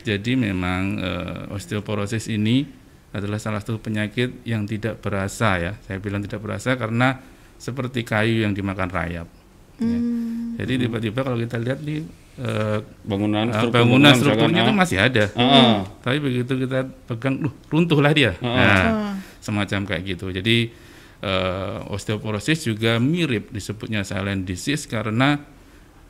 Jadi 0.02 0.34
memang 0.34 0.98
eh, 0.98 1.54
osteoporosis 1.54 2.26
ini 2.26 2.66
adalah 3.14 3.38
salah 3.38 3.62
satu 3.62 3.78
penyakit 3.78 4.42
yang 4.42 4.66
tidak 4.66 4.98
berasa 4.98 5.56
ya. 5.56 5.72
Saya 5.80 6.02
bilang 6.02 6.20
tidak 6.20 6.42
berasa 6.42 6.74
karena 6.74 7.22
seperti 7.62 8.02
kayu 8.02 8.42
yang 8.42 8.50
dimakan 8.50 8.90
rayap. 8.90 9.30
ya. 9.78 9.98
Jadi 10.62 10.72
tiba-tiba 10.86 11.22
kalau 11.22 11.38
kita 11.38 11.62
lihat 11.62 11.78
di 11.78 12.02
eh, 12.42 12.78
bangunan 13.06 13.46
eh, 13.46 13.54
struktur 13.54 13.78
bangunan 13.78 14.12
strukturnya 14.18 14.60
itu 14.66 14.72
ah. 14.74 14.78
masih 14.82 14.98
ada. 14.98 15.24
Ah, 15.38 15.86
Tapi 16.02 16.18
begitu 16.18 16.52
kita 16.58 16.90
pegang, 17.06 17.38
duh, 17.38 17.54
runtuhlah 17.70 18.10
dia. 18.10 18.34
Nah, 18.42 19.14
semacam 19.38 19.86
kayak 19.86 20.02
gitu. 20.18 20.34
Jadi 20.34 20.74
eh, 21.22 21.78
osteoporosis 21.94 22.66
juga 22.66 22.98
mirip 22.98 23.54
disebutnya 23.54 24.02
silent 24.02 24.42
disease 24.42 24.90
karena 24.90 25.38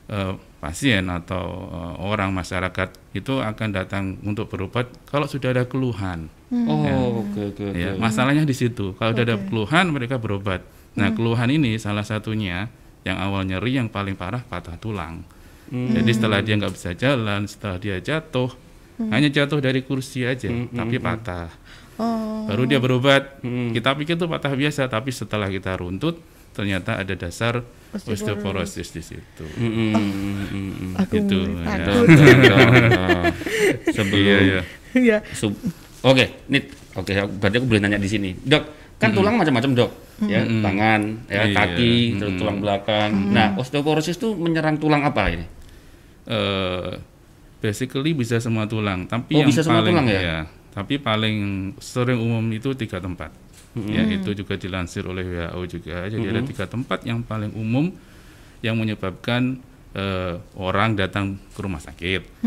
eh, 0.09 0.33
pasien 0.57 1.05
atau 1.07 1.69
eh, 1.69 1.93
orang 2.01 2.33
masyarakat 2.33 2.89
itu 3.13 3.39
akan 3.39 3.69
datang 3.69 4.17
untuk 4.25 4.49
berobat 4.49 4.89
kalau 5.05 5.29
sudah 5.29 5.53
ada 5.53 5.63
keluhan. 5.69 6.27
Oh 6.53 7.25
oke 7.25 7.53
oke 7.53 7.63
oke. 7.73 7.77
Ya, 7.77 7.93
masalahnya 7.97 8.45
di 8.45 8.53
situ. 8.57 8.97
Kalau 8.97 9.13
sudah 9.13 9.25
ada 9.25 9.37
keluhan 9.37 9.93
mereka 9.93 10.17
berobat. 10.17 10.65
Nah, 10.93 11.09
keluhan 11.13 11.49
ini 11.49 11.77
salah 11.81 12.05
satunya 12.05 12.69
yang 13.03 13.17
awal 13.19 13.43
nyeri 13.43 13.81
yang 13.81 13.89
paling 13.89 14.13
parah 14.13 14.41
patah 14.41 14.77
tulang. 14.77 15.25
Jadi 15.73 16.11
setelah 16.13 16.39
dia 16.45 16.53
nggak 16.53 16.73
bisa 16.73 16.93
jalan, 16.93 17.49
setelah 17.49 17.81
dia 17.81 17.97
jatuh, 17.97 18.53
hanya 19.09 19.25
jatuh 19.27 19.57
dari 19.57 19.81
kursi 19.81 20.21
aja, 20.21 20.45
tapi 20.69 21.01
patah. 21.01 21.49
Oh. 21.97 22.45
Baru 22.45 22.69
dia 22.69 22.77
berobat. 22.77 23.41
Kita 23.73 23.97
pikir 23.97 24.17
itu 24.17 24.29
patah 24.29 24.53
biasa, 24.53 24.85
tapi 24.85 25.09
setelah 25.09 25.49
kita 25.49 25.73
runtut, 25.73 26.21
ternyata 26.53 27.01
ada 27.01 27.17
dasar 27.17 27.65
osteoporosis 27.93 28.93
di 28.93 29.01
situ. 29.01 29.45
Mm, 29.57 29.65
mm, 29.65 29.93
mm, 29.93 30.45
mm. 30.53 30.91
Aku 31.01 31.13
Itu, 31.17 31.37
mulai 31.41 31.77
ya. 31.81 31.93
sebelum 33.97 34.21
Iya, 34.21 34.37
iya. 34.41 34.61
ya. 34.93 35.17
sub- 35.33 35.57
oke 36.05 36.25
nih 36.49 36.63
oke 36.93 37.11
berarti 37.39 37.55
aku 37.61 37.65
boleh 37.65 37.81
nanya 37.81 37.97
di 37.97 38.09
sini 38.09 38.35
dok 38.37 38.63
kan 38.99 39.11
tulang 39.11 39.35
macam-macam 39.35 39.71
dok 39.73 39.91
ya 40.21 40.45
tangan 40.45 41.01
ya 41.25 41.43
Iya. 41.43 41.55
kaki 41.55 41.93
terus 42.15 42.33
tulang 42.37 42.59
belakang 42.59 43.11
nah 43.33 43.57
osteoporosis 43.57 44.15
itu 44.15 44.33
menyerang 44.33 44.77
tulang 44.77 45.01
apa 45.01 45.23
ini 45.29 45.45
eh 46.25 46.91
basically 47.59 48.11
bisa 48.11 48.43
semua 48.43 48.67
tulang, 48.67 49.07
tapi 49.07 49.39
Oh, 49.39 49.39
yang 49.39 49.47
bisa 49.47 49.63
semua 49.63 49.79
paling 49.79 49.95
tulang 49.95 50.07
ya? 50.11 50.43
tapi 50.75 50.99
paling 50.99 51.35
sering 51.79 52.19
umum 52.19 52.43
itu 52.51 52.75
tiga 52.75 52.99
tempat. 52.99 53.31
Ya, 53.87 54.03
itu 54.03 54.35
juga 54.35 54.53
dilansir 54.53 55.07
oleh 55.07 55.23
WHO 55.23 55.61
juga. 55.79 56.05
Jadi 56.05 56.27
ada 56.27 56.43
tiga 56.43 56.67
tempat 56.67 57.07
yang 57.07 57.23
paling 57.23 57.55
umum 57.55 57.87
yang 58.59 58.75
menyebabkan 58.75 59.63
eh, 59.93 60.35
orang 60.57 60.97
datang 60.97 61.37
ke 61.37 61.59
rumah 61.61 61.79
sakit, 61.81 62.43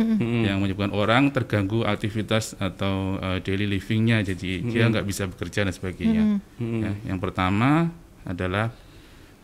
yang 0.47 0.59
menyebabkan 0.59 0.91
orang 0.91 1.31
terganggu 1.31 1.87
aktivitas 1.87 2.59
atau 2.59 3.19
eh, 3.23 3.39
daily 3.43 3.71
livingnya, 3.71 4.23
jadi 4.27 4.67
dia 4.67 4.91
nggak 4.91 5.07
bisa 5.07 5.31
bekerja 5.31 5.63
dan 5.63 5.75
sebagainya. 5.75 6.23
Ya, 6.59 6.93
yang 7.07 7.19
pertama 7.23 7.91
adalah 8.27 8.75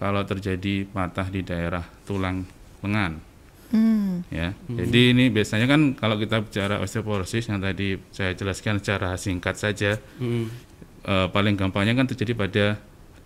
kalau 0.02 0.26
terjadi 0.26 0.82
patah 0.90 1.30
di 1.30 1.46
daerah 1.46 1.86
tulang 2.02 2.42
lengan. 2.82 3.22
Hmm. 3.72 4.20
ya. 4.28 4.52
Jadi 4.68 5.16
ini 5.16 5.32
biasanya 5.32 5.64
kan 5.64 5.96
kalau 5.96 6.20
kita 6.20 6.44
bicara 6.44 6.76
osteoporosis 6.84 7.48
yang 7.48 7.56
tadi 7.56 7.96
saya 8.12 8.36
jelaskan 8.36 8.84
secara 8.84 9.16
singkat 9.16 9.56
saja, 9.56 9.96
eh, 11.06 11.26
paling 11.32 11.54
gampangnya 11.56 11.94
kan 11.96 12.04
terjadi 12.10 12.34
pada 12.36 12.64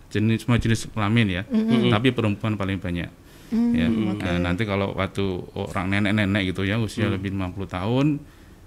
jenis 0.06 0.46
semua 0.46 0.60
jenis 0.62 0.86
kelamin 0.92 1.42
ya, 1.42 1.42
tapi 1.90 2.14
perempuan 2.14 2.54
paling 2.54 2.78
banyak. 2.78 3.10
Ya. 3.52 3.86
Nah, 3.86 4.38
nanti 4.42 4.62
kalau 4.62 4.94
waktu 4.94 5.24
orang 5.54 5.86
nenek-nenek 5.92 6.50
gitu 6.50 6.66
ya 6.66 6.78
usia 6.78 7.06
lebih 7.06 7.30
50 7.30 7.56
tahun 7.66 8.06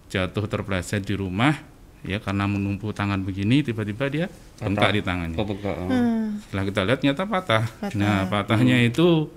jatuh 0.09 0.45
terpleset 0.49 1.05
di 1.05 1.13
rumah 1.13 1.53
ya 1.99 2.17
karena 2.17 2.47
menumpu 2.47 2.95
tangan 2.95 3.19
begini 3.21 3.59
tiba-tiba 3.59 4.07
dia 4.07 4.25
bengkak 4.57 4.91
di 4.95 5.01
tangannya. 5.03 5.35
oh, 5.35 5.45
bengkak. 5.45 5.75
Oh. 5.75 5.87
Hmm. 5.91 6.39
Setelah 6.47 6.63
kita 6.65 6.79
lihat 6.87 6.97
ternyata 7.03 7.23
patah. 7.27 7.63
Nah, 7.99 8.23
patahnya 8.31 8.79
itu 8.81 9.27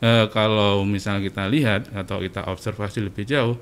eh, 0.00 0.24
kalau 0.32 0.84
misalnya 0.88 1.20
kita 1.24 1.44
lihat 1.48 1.92
atau 1.92 2.20
kita 2.20 2.48
observasi 2.48 3.04
lebih 3.04 3.28
jauh, 3.28 3.56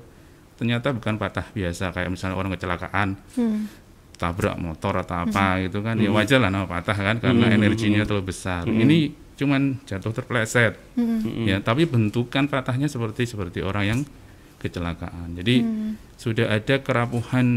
ternyata 0.55 0.95
bukan 0.95 1.19
patah 1.19 1.47
biasa 1.51 1.91
kayak 1.91 2.07
misalnya 2.11 2.35
orang 2.39 2.55
kecelakaan, 2.55 3.19
Hmm. 3.35 3.67
tabrak 4.15 4.55
motor 4.55 5.03
atau 5.03 5.27
apa 5.27 5.59
gitu 5.67 5.83
kan. 5.83 5.99
Ya 5.99 6.07
wajar 6.07 6.39
lah 6.39 6.47
nama 6.47 6.63
patah 6.63 6.95
kan 6.95 7.19
karena 7.19 7.51
energinya 7.51 8.07
terlalu 8.07 8.31
besar. 8.31 8.63
Ini 8.63 9.11
cuman 9.35 9.79
jatuh 9.83 10.11
terpleset. 10.15 10.79
Ya, 11.47 11.59
tapi 11.59 11.83
bentukan 11.87 12.47
patahnya 12.47 12.87
seperti 12.87 13.27
seperti 13.27 13.59
orang 13.61 13.85
yang 13.85 13.99
kecelakaan. 14.59 15.35
Jadi 15.37 15.61
sudah 16.15 16.49
ada 16.55 16.81
kerapuhan 16.81 17.47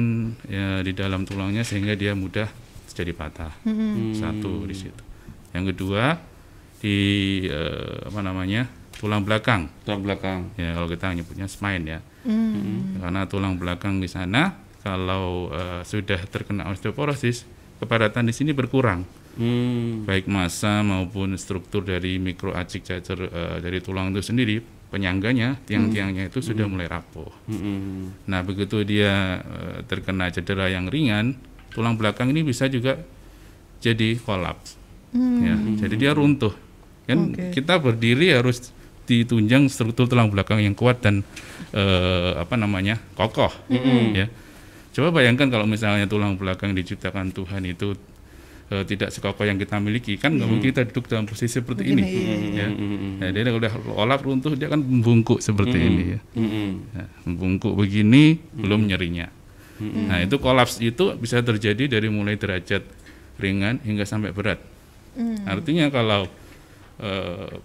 ya, 0.44 0.82
di 0.82 0.92
dalam 0.92 1.24
tulangnya 1.24 1.62
sehingga 1.62 1.94
dia 1.94 2.12
mudah 2.12 2.50
jadi 2.92 3.14
patah. 3.14 3.54
Satu 4.18 4.66
di 4.66 4.74
situ. 4.74 5.02
Yang 5.54 5.74
kedua 5.74 6.18
di 6.78 6.98
eh, 7.46 8.06
apa 8.06 8.20
namanya 8.22 8.66
tulang 8.98 9.22
belakang. 9.22 9.70
tulang 9.86 10.02
belakang 10.02 10.50
Ya 10.58 10.74
kalau 10.74 10.90
kita 10.90 11.14
nyebutnya 11.14 11.46
spine 11.46 11.84
ya. 11.86 12.00
Hmm. 12.26 12.98
Karena 12.98 13.24
tulang 13.30 13.54
belakang 13.56 14.02
di 14.02 14.10
sana 14.10 14.58
kalau 14.82 15.54
eh, 15.54 15.82
sudah 15.86 16.18
terkena 16.26 16.66
osteoporosis 16.68 17.46
kepadatan 17.78 18.26
di 18.26 18.34
sini 18.34 18.50
berkurang 18.50 19.06
hmm. 19.38 20.04
baik 20.04 20.26
massa 20.26 20.82
maupun 20.82 21.38
struktur 21.38 21.86
dari 21.86 22.18
mikroacik 22.18 22.84
cacar 22.84 23.18
eh, 23.22 23.56
dari 23.62 23.78
tulang 23.78 24.10
itu 24.12 24.20
sendiri 24.20 24.58
penyangganya 24.88 25.60
tiang-tiangnya 25.68 26.32
itu 26.32 26.40
sudah 26.40 26.64
mulai 26.64 26.88
rapuh. 26.88 27.28
Hmm. 27.46 28.12
Nah 28.26 28.40
begitu 28.42 28.82
dia 28.82 29.40
eh, 29.40 29.78
terkena 29.86 30.28
cedera 30.34 30.66
yang 30.68 30.90
ringan 30.90 31.38
tulang 31.72 31.94
belakang 31.94 32.34
ini 32.34 32.42
bisa 32.42 32.66
juga 32.66 32.98
jadi 33.78 34.18
kolaps. 34.18 34.74
Ya, 35.14 35.56
jadi 35.56 35.94
dia 35.96 36.12
runtuh. 36.12 36.52
Kan 37.08 37.32
Oke. 37.32 37.56
kita 37.56 37.80
berdiri 37.80 38.36
harus 38.36 38.76
ditunjang 39.08 39.72
struktur 39.72 40.04
tulang 40.04 40.28
belakang 40.28 40.60
yang 40.60 40.76
kuat 40.76 41.00
dan 41.00 41.24
eh, 41.72 42.32
apa 42.36 42.60
namanya 42.60 43.00
kokoh. 43.16 43.48
Ya. 44.12 44.28
Coba 44.92 45.14
bayangkan 45.14 45.48
kalau 45.48 45.64
misalnya 45.64 46.04
tulang 46.04 46.36
belakang 46.36 46.76
diciptakan 46.76 47.32
Tuhan 47.32 47.64
itu 47.64 47.96
eh, 48.68 48.84
tidak 48.84 49.08
sekokoh 49.12 49.44
yang 49.48 49.56
kita 49.56 49.80
miliki, 49.80 50.20
kan 50.20 50.36
nggak 50.36 50.48
mungkin 50.48 50.68
kita 50.72 50.84
duduk 50.88 51.08
dalam 51.08 51.24
posisi 51.24 51.60
seperti 51.60 51.82
ini. 51.88 52.02
Ya. 52.56 52.68
Nah, 53.20 53.28
dia 53.32 53.52
udah 53.52 53.72
olap 53.96 54.20
runtuh 54.24 54.52
dia 54.54 54.68
kan 54.68 54.80
membungkuk 54.80 55.40
seperti 55.40 55.78
ini 55.78 56.02
ya. 56.16 56.20
Hmm. 56.36 56.72
Ya, 56.92 57.04
membungkuk 57.24 57.72
begini 57.74 58.38
belum 58.54 58.88
nyerinya. 58.88 59.28
Nah 59.78 60.18
itu 60.18 60.42
kolaps 60.42 60.82
itu 60.82 61.14
bisa 61.14 61.38
terjadi 61.38 61.86
dari 61.86 62.10
mulai 62.10 62.34
derajat 62.34 62.82
ringan 63.38 63.78
hingga 63.86 64.02
sampai 64.02 64.34
berat. 64.34 64.58
Artinya 65.46 65.86
kalau 65.90 66.26
eh, 66.98 67.62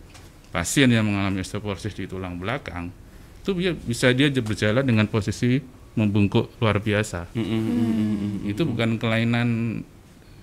pasien 0.53 0.93
yang 0.93 1.09
mengalami 1.09 1.41
osteoporosis 1.41 1.97
di 1.97 2.05
tulang 2.05 2.37
belakang 2.37 2.93
itu 3.41 3.49
dia- 3.57 3.73
bisa 3.73 4.13
dia 4.13 4.29
berjalan 4.29 4.85
dengan 4.85 5.09
posisi 5.09 5.57
membungkuk 5.97 6.61
luar 6.61 6.77
biasa. 6.77 7.33
Hmm. 7.33 8.45
Itu 8.45 8.65
bukan 8.69 9.01
kelainan 9.01 9.81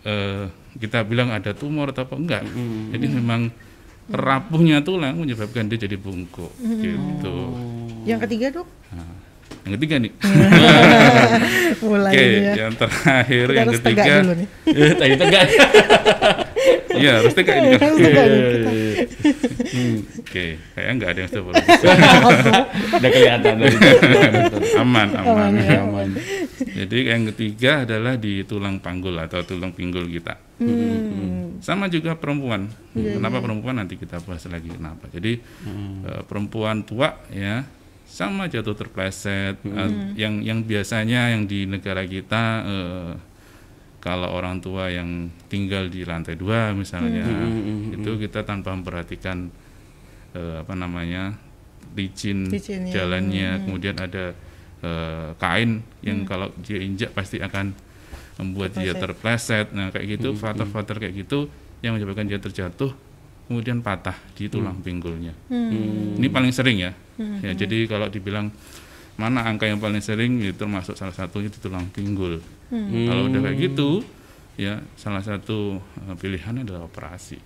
eh, 0.05 0.47
kita 0.79 1.03
bilang 1.05 1.35
ada 1.35 1.53
tumor 1.53 1.91
atau 1.91 2.07
apa 2.07 2.15
enggak. 2.17 2.43
Jadi 2.95 3.07
memang 3.11 3.51
rapuhnya 4.11 4.83
tulang 4.83 5.23
menyebabkan 5.23 5.71
dia 5.71 5.87
jadi 5.87 5.95
bungkuk 5.95 6.51
gitu. 6.59 7.37
Yang 8.07 8.21
ketiga 8.27 8.47
dok? 8.61 8.69
Nah, 8.91 9.20
yang 9.61 9.73
ketiga 9.77 9.97
nih. 9.99 10.13
Mulai 11.85 12.13
Oke, 12.13 12.27
ya. 12.41 12.53
yang 12.59 12.73
terakhir 12.75 13.45
Kita 13.47 13.57
yang 13.57 13.67
harus 13.67 13.81
tegak 13.81 14.05
ketiga. 14.05 14.15
dulu 14.21 14.33
nih. 14.35 14.49
Eh, 14.67 14.93
tadi 14.95 15.15
tegak 15.17 15.43
Iya, 17.01 17.13
harus 17.23 17.33
tegak 17.33 17.55
ini. 17.57 17.69
kan. 17.71 17.81
Harus 17.81 17.99
tegak 17.99 18.25
nih 18.27 18.41
kita. 18.43 18.71
Oke, 20.21 20.45
kayaknya 20.75 20.93
nggak 20.93 21.09
ada 21.09 21.19
yang 21.19 21.29
osteoporosis. 21.31 21.81
udah 23.01 23.11
kelihatan 23.11 23.55
dari 23.57 23.77
aman, 24.77 25.09
aman. 25.17 25.51
ya. 25.57 25.81
aman 25.81 26.09
Jadi 26.61 26.99
yang 27.07 27.23
ketiga 27.33 27.73
adalah 27.89 28.15
di 28.15 28.43
tulang 28.45 28.79
panggul 28.79 29.17
atau 29.17 29.41
tulang 29.43 29.73
pinggul 29.73 30.05
kita. 30.07 30.37
Hmm. 30.61 31.57
Sama 31.65 31.89
juga 31.89 32.17
perempuan. 32.17 32.69
Iya, 32.93 33.17
kenapa 33.17 33.41
perempuan 33.41 33.81
nanti 33.81 33.97
kita 33.97 34.21
bahas 34.21 34.45
lagi 34.45 34.69
kenapa. 34.69 35.09
Jadi 35.09 35.41
eh, 36.05 36.23
perempuan 36.27 36.85
tua 36.85 37.17
ya 37.33 37.65
sama 38.11 38.51
jatuh 38.51 38.75
terpleset. 38.75 39.63
Eh, 39.63 39.91
yang 40.19 40.43
yang 40.43 40.67
biasanya 40.67 41.31
yang 41.31 41.47
di 41.47 41.65
negara 41.71 42.03
kita 42.03 42.43
eh, 42.67 43.13
kalau 44.03 44.35
orang 44.35 44.59
tua 44.59 44.91
yang 44.91 45.31
tinggal 45.47 45.87
di 45.87 46.03
lantai 46.03 46.35
dua 46.35 46.73
misalnya 46.73 47.23
itu 47.95 48.11
kita 48.19 48.43
tanpa 48.43 48.75
memperhatikan 48.75 49.47
eh, 50.35 50.57
apa 50.67 50.75
namanya 50.75 51.39
licin, 51.95 52.51
Licin, 52.51 52.91
ya. 52.91 53.03
jalannya. 53.03 53.63
Kemudian 53.63 53.97
ada 54.01 54.35
eh, 54.83 55.29
kain 55.39 55.87
yang 56.03 56.27
kalau 56.27 56.51
dia 56.67 56.83
injak 56.83 57.15
pasti 57.15 57.39
akan 57.39 57.71
membuat 58.41 58.75
dia 58.75 58.97
terpleset. 58.97 59.71
nah 59.77 59.93
kayak 59.93 60.19
gitu 60.19 60.33
faktor-faktor 60.33 60.97
kayak 60.97 61.29
gitu 61.29 61.47
yang 61.85 61.97
menyebabkan 61.97 62.25
dia 62.25 62.41
terjatuh 62.41 62.93
kemudian 63.51 63.83
patah 63.83 64.15
di 64.33 64.47
tulang 64.47 64.79
pinggulnya. 64.79 65.35
Ini 65.51 66.27
paling 66.31 66.55
sering 66.55 66.79
ya. 66.79 66.95
Ya 67.43 67.51
jadi 67.53 67.85
kalau 67.85 68.07
dibilang 68.07 68.55
mana 69.19 69.43
angka 69.43 69.67
yang 69.67 69.77
paling 69.77 69.99
sering 70.01 70.39
itu 70.39 70.55
termasuk 70.55 70.95
salah 70.95 71.13
satunya 71.13 71.51
di 71.51 71.59
tulang 71.59 71.91
pinggul. 71.91 72.39
Kalau 72.71 73.27
udah 73.27 73.41
kayak 73.43 73.59
gitu 73.59 74.07
ya 74.55 74.79
salah 74.95 75.21
satu 75.21 75.77
eh, 76.01 76.15
pilihannya 76.15 76.63
adalah 76.63 76.87
operasi. 76.87 77.37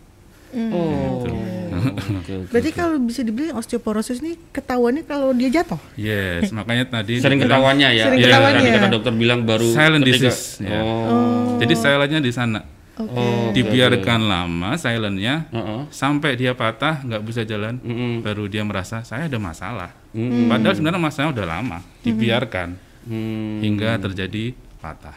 Oh. 0.71 1.27
Oke, 2.15 2.31
oke. 2.39 2.51
Berarti 2.55 2.71
kalau 2.71 3.03
bisa 3.03 3.21
dibilang 3.21 3.59
osteoporosis 3.59 4.23
ini 4.23 4.39
ketahuannya 4.55 5.03
kalau 5.03 5.35
dia 5.35 5.51
jatuh. 5.51 5.77
yes 5.97 6.49
makanya 6.57 6.87
tadi 6.93 7.19
sering 7.19 7.43
ketahuannya 7.43 7.89
ya. 7.91 8.05
Sering 8.07 8.21
Iya, 8.23 8.29
ketahuannya. 8.31 8.61
tadi 8.63 8.71
kata 8.71 8.89
dokter 8.89 9.13
bilang 9.13 9.41
baru 9.43 9.67
Silent 9.69 10.07
ketika- 10.07 10.31
disease, 10.31 10.63
ya. 10.63 10.79
oh. 10.79 11.59
Jadi 11.59 11.75
silentnya 11.75 12.21
di 12.23 12.31
sana 12.31 12.61
oh 12.95 13.51
dibiarkan 13.51 14.21
lama 14.23 14.79
silentnya 14.79 15.51
Heeh. 15.51 15.81
sampai 15.91 16.39
dia 16.39 16.55
patah 16.55 17.03
nggak 17.03 17.23
bisa 17.27 17.43
jalan 17.43 17.79
Mm-mm. 17.83 18.23
baru 18.23 18.47
dia 18.47 18.63
merasa 18.63 19.03
saya 19.03 19.27
ada 19.27 19.39
masalah 19.39 19.91
Mm-mm. 20.15 20.47
padahal 20.47 20.75
sebenarnya 20.75 21.03
masalahnya 21.03 21.33
udah 21.35 21.47
lama 21.47 21.79
dibiarkan 22.03 22.69
Hmm. 23.05 23.61
hingga 23.61 24.01
terjadi 24.01 24.57
patah 24.81 25.13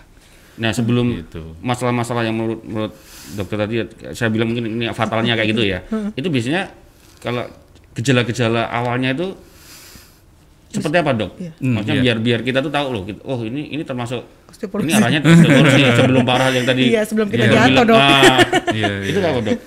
Nah 0.59 0.75
sebelum 0.75 1.23
gitu 1.23 1.55
masalah-masalah 1.63 2.27
yang 2.27 2.35
menurut, 2.35 2.59
menurut 2.67 2.93
dokter 3.31 3.55
tadi 3.55 3.79
saya 4.11 4.27
bilang 4.27 4.51
mungkin 4.51 4.67
ini 4.75 4.91
fatalnya 4.91 5.39
kayak 5.39 5.55
gitu 5.55 5.63
ya 5.63 5.79
itu 6.11 6.27
biasanya 6.27 6.67
kalau 7.23 7.47
gejala-gejala 7.95 8.67
awalnya 8.67 9.15
itu 9.15 9.39
seperti 10.67 10.97
apa 10.99 11.11
dok? 11.15 11.31
Iya. 11.39 11.51
Hmm, 11.63 11.73
Maksudnya 11.79 11.95
iya. 11.95 12.03
biar 12.03 12.17
biar 12.19 12.39
kita 12.43 12.59
tuh 12.59 12.71
tahu 12.75 12.87
loh, 12.91 13.03
oh 13.23 13.39
ini 13.39 13.71
ini 13.71 13.87
termasuk. 13.87 14.19
Ini 14.57 14.91
arahnya 14.93 15.19
osteoporosis 15.21 15.93
sebelum 16.01 16.23
parah 16.25 16.49
yang 16.49 16.65
tadi. 16.65 16.83
Iya, 16.89 17.01
sebelum 17.05 17.27
kita 17.29 17.45
Dok 17.45 17.55
jatuh. 17.55 17.85
Dok. 17.85 17.99
Ah, 17.99 18.39
Iya, 18.77 18.93
itu 19.05 19.19
iya. 19.21 19.29
apa 19.29 19.39
dok? 19.45 19.59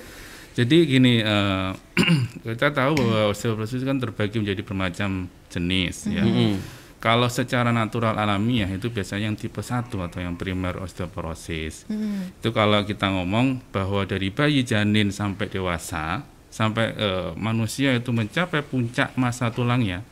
Jadi 0.51 0.77
gini, 0.83 1.13
eh, 1.23 1.69
kita 2.43 2.75
tahu 2.75 2.91
bahwa 2.99 3.31
osteoporosis 3.31 3.81
kan 3.87 3.97
terbagi 4.03 4.37
menjadi 4.43 4.61
bermacam 4.67 5.31
jenis 5.47 6.11
ya. 6.11 6.23
Mm-mm. 6.23 6.59
Kalau 7.01 7.25
secara 7.33 7.73
natural 7.73 8.13
alamiah 8.13 8.69
itu 8.69 8.93
biasanya 8.93 9.33
yang 9.33 9.37
tipe 9.39 9.57
1 9.57 9.89
atau 9.89 10.19
yang 10.21 10.37
primer 10.37 10.77
osteoporosis. 10.77 11.89
Itu 12.37 12.53
kalau 12.53 12.85
kita 12.85 13.09
ngomong 13.09 13.73
bahwa 13.73 14.05
dari 14.05 14.29
bayi 14.29 14.61
janin 14.61 15.09
sampai 15.09 15.49
dewasa 15.49 16.21
sampai 16.51 16.93
eh, 16.93 17.31
manusia 17.39 17.95
itu 17.95 18.11
mencapai 18.13 18.61
puncak 18.61 19.15
masa 19.17 19.49
tulangnya 19.49 20.05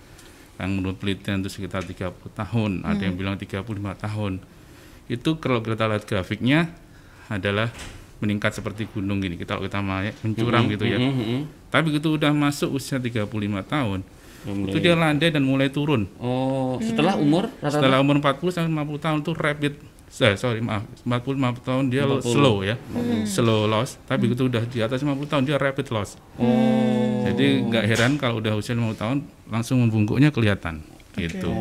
yang 0.59 0.75
menurut 0.75 0.99
penelitian 0.99 1.39
itu 1.39 1.49
sekitar 1.55 1.87
30 1.87 2.19
tahun, 2.35 2.71
ada 2.83 2.99
yang 2.99 3.15
bilang 3.15 3.39
35 3.39 3.63
tahun. 3.95 4.43
Itu 5.09 5.41
kalau 5.41 5.65
kita 5.65 5.89
lihat 5.89 6.05
grafiknya 6.05 6.69
adalah 7.27 7.73
meningkat 8.21 8.55
seperti 8.55 8.85
gunung 8.91 9.19
gini. 9.19 9.35
Kita 9.39 9.57
kalau 9.57 9.65
kita 9.65 9.79
mencuram 10.23 10.69
gitu 10.69 10.85
ya. 10.85 10.99
Mm-mm. 11.01 11.49
Tapi 11.73 11.83
begitu 11.89 12.13
udah 12.13 12.31
masuk 12.33 12.77
usia 12.77 13.01
35 13.01 13.25
tahun, 13.65 13.99
Mulai. 14.45 14.69
itu 14.71 14.77
dia 14.81 14.93
landai 14.95 15.29
dan 15.29 15.43
mulai 15.45 15.69
turun. 15.69 16.09
Oh, 16.17 16.81
setelah 16.81 17.15
umur 17.19 17.47
rata-rata 17.61 17.77
Setelah 17.77 17.97
umur 18.01 18.15
40 18.21 18.55
sampai 18.55 18.71
50 18.73 19.05
tahun 19.05 19.19
tuh 19.21 19.35
rapid 19.37 19.73
eh, 20.09 20.35
sorry 20.41 20.57
maaf 20.65 20.89
40 21.05 21.37
50 21.37 21.69
tahun 21.69 21.83
dia 21.93 22.03
50. 22.09 22.25
slow 22.25 22.55
ya. 22.65 22.75
Slow 23.29 23.69
loss, 23.69 24.01
tapi 24.09 24.25
begitu 24.29 24.49
udah 24.49 24.63
di 24.65 24.79
atas 24.81 25.05
50 25.05 25.29
tahun 25.29 25.43
dia 25.45 25.57
rapid 25.61 25.87
loss. 25.93 26.17
Oh. 26.41 27.23
Jadi 27.29 27.69
nggak 27.69 27.85
heran 27.85 28.11
kalau 28.17 28.41
udah 28.41 28.57
usia 28.57 28.73
50 28.73 28.97
tahun 28.97 29.17
langsung 29.47 29.85
membungkuknya 29.85 30.33
kelihatan 30.33 30.81
gitu. 31.13 31.51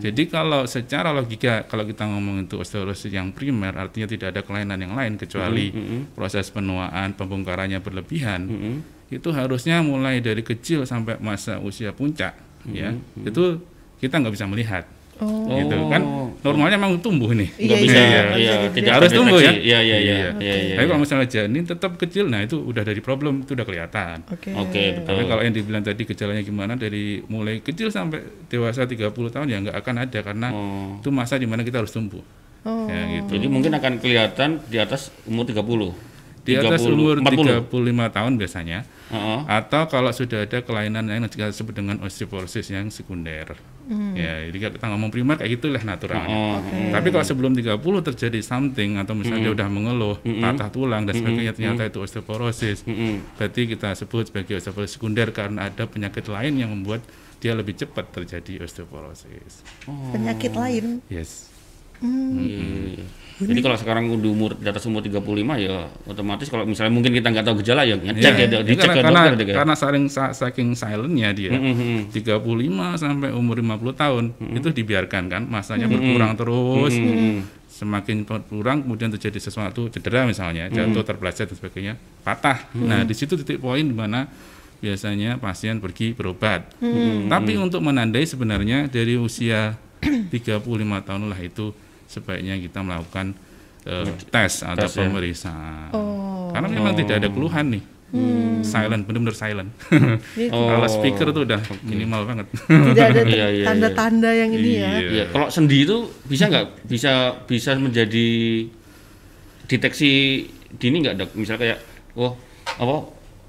Jadi 0.00 0.22
kalau 0.32 0.64
secara 0.64 1.12
logika 1.12 1.68
kalau 1.68 1.84
kita 1.84 2.08
ngomong 2.08 2.48
itu 2.48 2.56
osteoporosis 2.56 3.12
yang 3.12 3.30
primer 3.36 3.76
artinya 3.76 4.08
tidak 4.08 4.32
ada 4.32 4.40
kelainan 4.40 4.80
yang 4.80 4.96
lain 4.96 5.20
kecuali 5.20 5.70
Mm-mm. 5.70 6.16
proses 6.16 6.48
penuaan 6.48 7.12
pembongkarannya 7.14 7.78
berlebihan 7.84 8.48
Mm-mm. 8.48 8.74
itu 9.12 9.28
harusnya 9.30 9.84
mulai 9.84 10.24
dari 10.24 10.40
kecil 10.40 10.88
sampai 10.88 11.20
masa 11.20 11.60
usia 11.60 11.92
puncak 11.92 12.34
ya 12.70 12.92
itu 13.24 13.60
kita 14.00 14.20
nggak 14.20 14.34
bisa 14.36 14.46
melihat 14.48 14.84
Oh. 15.20 15.52
gitu 15.52 15.76
kan 15.86 16.02
normalnya 16.40 16.80
memang 16.80 16.96
tumbuh 16.98 17.28
nih 17.30 17.52
Iya, 17.54 17.66
Nggak 17.68 17.76
iya, 17.76 17.84
bisa, 17.84 17.98
iya, 17.98 18.08
iya, 18.08 18.54
bisa 18.56 18.72
tidak 18.72 18.92
harus 18.96 19.10
tumbuh 19.12 19.36
ya 19.36 19.52
Iya, 19.52 19.78
iya, 19.78 19.78
iya. 19.78 19.96
iya, 20.00 20.16
iya, 20.40 20.74
tapi 20.74 20.80
iya. 20.80 20.88
kalau 20.88 21.00
misalnya 21.00 21.28
janin 21.28 21.64
tetap 21.64 21.92
kecil 21.94 22.24
nah 22.26 22.40
itu 22.40 22.56
udah 22.56 22.80
dari 22.80 22.98
problem 22.98 23.44
itu 23.44 23.52
udah 23.52 23.62
kelihatan 23.62 24.24
Oke. 24.26 24.50
Oke, 24.50 24.84
betul. 24.94 25.04
tapi 25.04 25.22
kalau 25.26 25.42
yang 25.42 25.52
dibilang 25.52 25.82
tadi 25.82 26.02
gejalanya 26.02 26.40
gimana 26.40 26.72
dari 26.74 27.20
mulai 27.26 27.60
kecil 27.60 27.88
sampai 27.88 28.20
dewasa 28.46 28.84
30 28.84 28.96
tahun 29.12 29.46
ya 29.46 29.56
nggak 29.60 29.76
akan 29.76 29.94
ada 30.00 30.18
karena 30.20 30.48
Oh. 30.50 30.96
itu 30.96 31.08
masa 31.10 31.36
di 31.36 31.44
mana 31.44 31.60
kita 31.60 31.78
harus 31.78 31.92
tumbuh 31.92 32.24
Oh. 32.60 32.88
ya 32.88 33.20
gitu 33.20 33.36
Jadi 33.36 33.46
mungkin 33.46 33.72
akan 33.72 33.92
kelihatan 33.98 34.60
di 34.64 34.76
atas 34.76 35.12
umur 35.24 35.44
30. 35.44 36.09
Di 36.50 36.54
atas 36.58 36.82
30, 36.82 36.90
umur 36.90 37.16
40. 37.22 37.70
35 37.70 38.16
tahun 38.16 38.32
biasanya 38.34 38.78
Heeh. 39.10 39.38
atau 39.46 39.82
kalau 39.86 40.10
sudah 40.10 40.46
ada 40.46 40.58
kelainan 40.66 41.06
yang 41.06 41.22
kita 41.30 41.54
sebut 41.54 41.74
dengan 41.78 42.02
osteoporosis 42.02 42.66
yang 42.74 42.90
sekunder. 42.90 43.54
Ya, 44.14 44.46
jadi 44.46 44.58
kalau 44.62 44.74
kita 44.78 44.86
ngomong 44.86 45.10
primer 45.10 45.34
kayak 45.34 45.58
gitulah 45.58 45.82
naturalnya. 45.82 46.30
Oh, 46.30 46.62
Tapi 46.94 47.10
kalau 47.10 47.26
sebelum 47.26 47.58
30 47.58 47.74
terjadi 48.06 48.38
something 48.38 49.02
atau 49.02 49.18
misalnya 49.18 49.50
dia 49.50 49.54
udah 49.58 49.66
mengeluh, 49.66 50.16
patah 50.22 50.70
tulang 50.70 51.10
dan 51.10 51.18
sebagainya 51.18 51.58
ternyata 51.58 51.90
itu 51.90 51.98
osteoporosis. 51.98 52.86
Mm-mm. 52.86 53.34
Berarti 53.34 53.66
kita 53.66 53.98
sebut 53.98 54.30
sebagai 54.30 54.62
osteoporosis 54.62 54.94
sekunder 54.94 55.34
karena 55.34 55.66
ada 55.66 55.90
penyakit 55.90 56.22
lain 56.30 56.54
yang 56.54 56.70
membuat 56.70 57.02
dia 57.42 57.50
lebih 57.50 57.74
cepat 57.74 58.14
terjadi 58.14 58.62
osteoporosis. 58.62 59.66
Penyakit 60.14 60.54
lain. 60.54 61.02
Yes. 61.10 61.50
Iya. 62.00 62.69
Jadi 63.40 63.60
kalau 63.60 63.72
sekarang 63.74 64.04
di 64.14 64.28
umur 64.28 64.52
di 64.52 64.64
atas 64.64 64.84
umur 64.84 65.00
35 65.00 65.16
ya 65.56 65.76
otomatis 66.04 66.46
kalau 66.46 66.62
misalnya 66.62 66.92
mungkin 66.92 67.10
kita 67.10 67.28
nggak 67.28 67.42
tahu 67.42 67.56
gejala 67.60 67.82
ya 67.82 67.96
ngecek 67.96 68.34
ya, 68.34 68.46
Ya, 68.46 68.60
dicek 68.60 68.84
karena, 68.84 68.92
ke 68.92 69.00
karena, 69.00 69.20
dokter 69.22 69.34
gitu 69.34 69.50
ya. 69.50 69.56
karena 69.56 69.74
saking 69.74 70.04
sa- 70.06 70.32
saking 70.32 70.68
silentnya 70.72 71.28
dia. 71.32 71.50
Mm-mm. 71.50 72.12
35 72.12 72.36
sampai 72.96 73.32
umur 73.32 73.56
50 73.56 73.80
tahun 73.94 74.24
itu 74.52 74.68
dibiarkan 74.70 75.22
kan 75.26 75.42
masanya 75.44 75.88
berkurang 75.88 76.36
terus. 76.36 76.92
Semakin 77.70 78.22
berkurang 78.22 78.84
kemudian 78.84 79.08
terjadi 79.10 79.40
sesuatu 79.40 79.88
cedera 79.88 80.24
misalnya 80.24 80.68
jatuh 80.68 81.00
terpeleset 81.00 81.48
dan 81.48 81.56
sebagainya 81.56 81.94
patah. 82.20 82.68
Nah 82.74 83.02
di 83.02 83.16
situ 83.16 83.34
titik 83.34 83.56
poin 83.56 83.80
di 83.80 83.94
mana 83.94 84.28
biasanya 84.78 85.36
pasien 85.36 85.78
pergi 85.78 86.12
berobat. 86.12 86.76
Tapi 87.24 87.56
untuk 87.56 87.80
menandai 87.80 88.24
sebenarnya 88.24 88.84
dari 88.84 89.16
usia 89.16 89.80
35 90.00 90.60
tahun 91.00 91.24
lah 91.24 91.40
itu 91.40 91.72
sebaiknya 92.10 92.58
kita 92.58 92.82
melakukan 92.82 93.38
eh, 93.82 94.10
tes 94.26 94.60
atau 94.60 94.82
Tes 94.82 94.90
ya. 94.92 95.06
pemeriksaan 95.06 95.94
Oh. 95.94 96.50
karena 96.50 96.66
memang 96.68 96.92
tidak 96.92 97.14
ada 97.16 97.30
keluhan 97.30 97.70
nih 97.70 97.84
silent 98.60 99.06
benar-benar 99.06 99.32
silent 99.32 99.70
Gitu. 100.34 100.50
kalau 100.70 100.82
speaker 100.84 101.30
tuh 101.30 101.46
udah 101.46 101.62
minimal 101.80 102.26
banget 102.26 102.46
Tidak 102.66 103.06
ada 103.06 103.22
Iya, 103.30 103.46
iya, 103.52 103.64
tanda-tanda 103.64 104.30
yang 104.30 104.50
ini 104.50 104.70
ya. 104.74 104.90
Iya. 104.92 105.08
Iya, 105.08 105.24
kalau 105.30 105.46
sendi 105.46 105.86
itu 105.86 105.96
bisa 106.26 106.50
nggak 106.50 106.66
bisa 106.84 107.12
bisa 107.46 107.70
menjadi 107.76 108.28
deteksi 109.66 110.10
dini 110.72 110.96
nggak 111.00 111.14
dok? 111.16 111.30
Misalnya 111.34 111.60
kayak, 111.60 111.78
wah 112.14 112.34
apa 112.72 112.96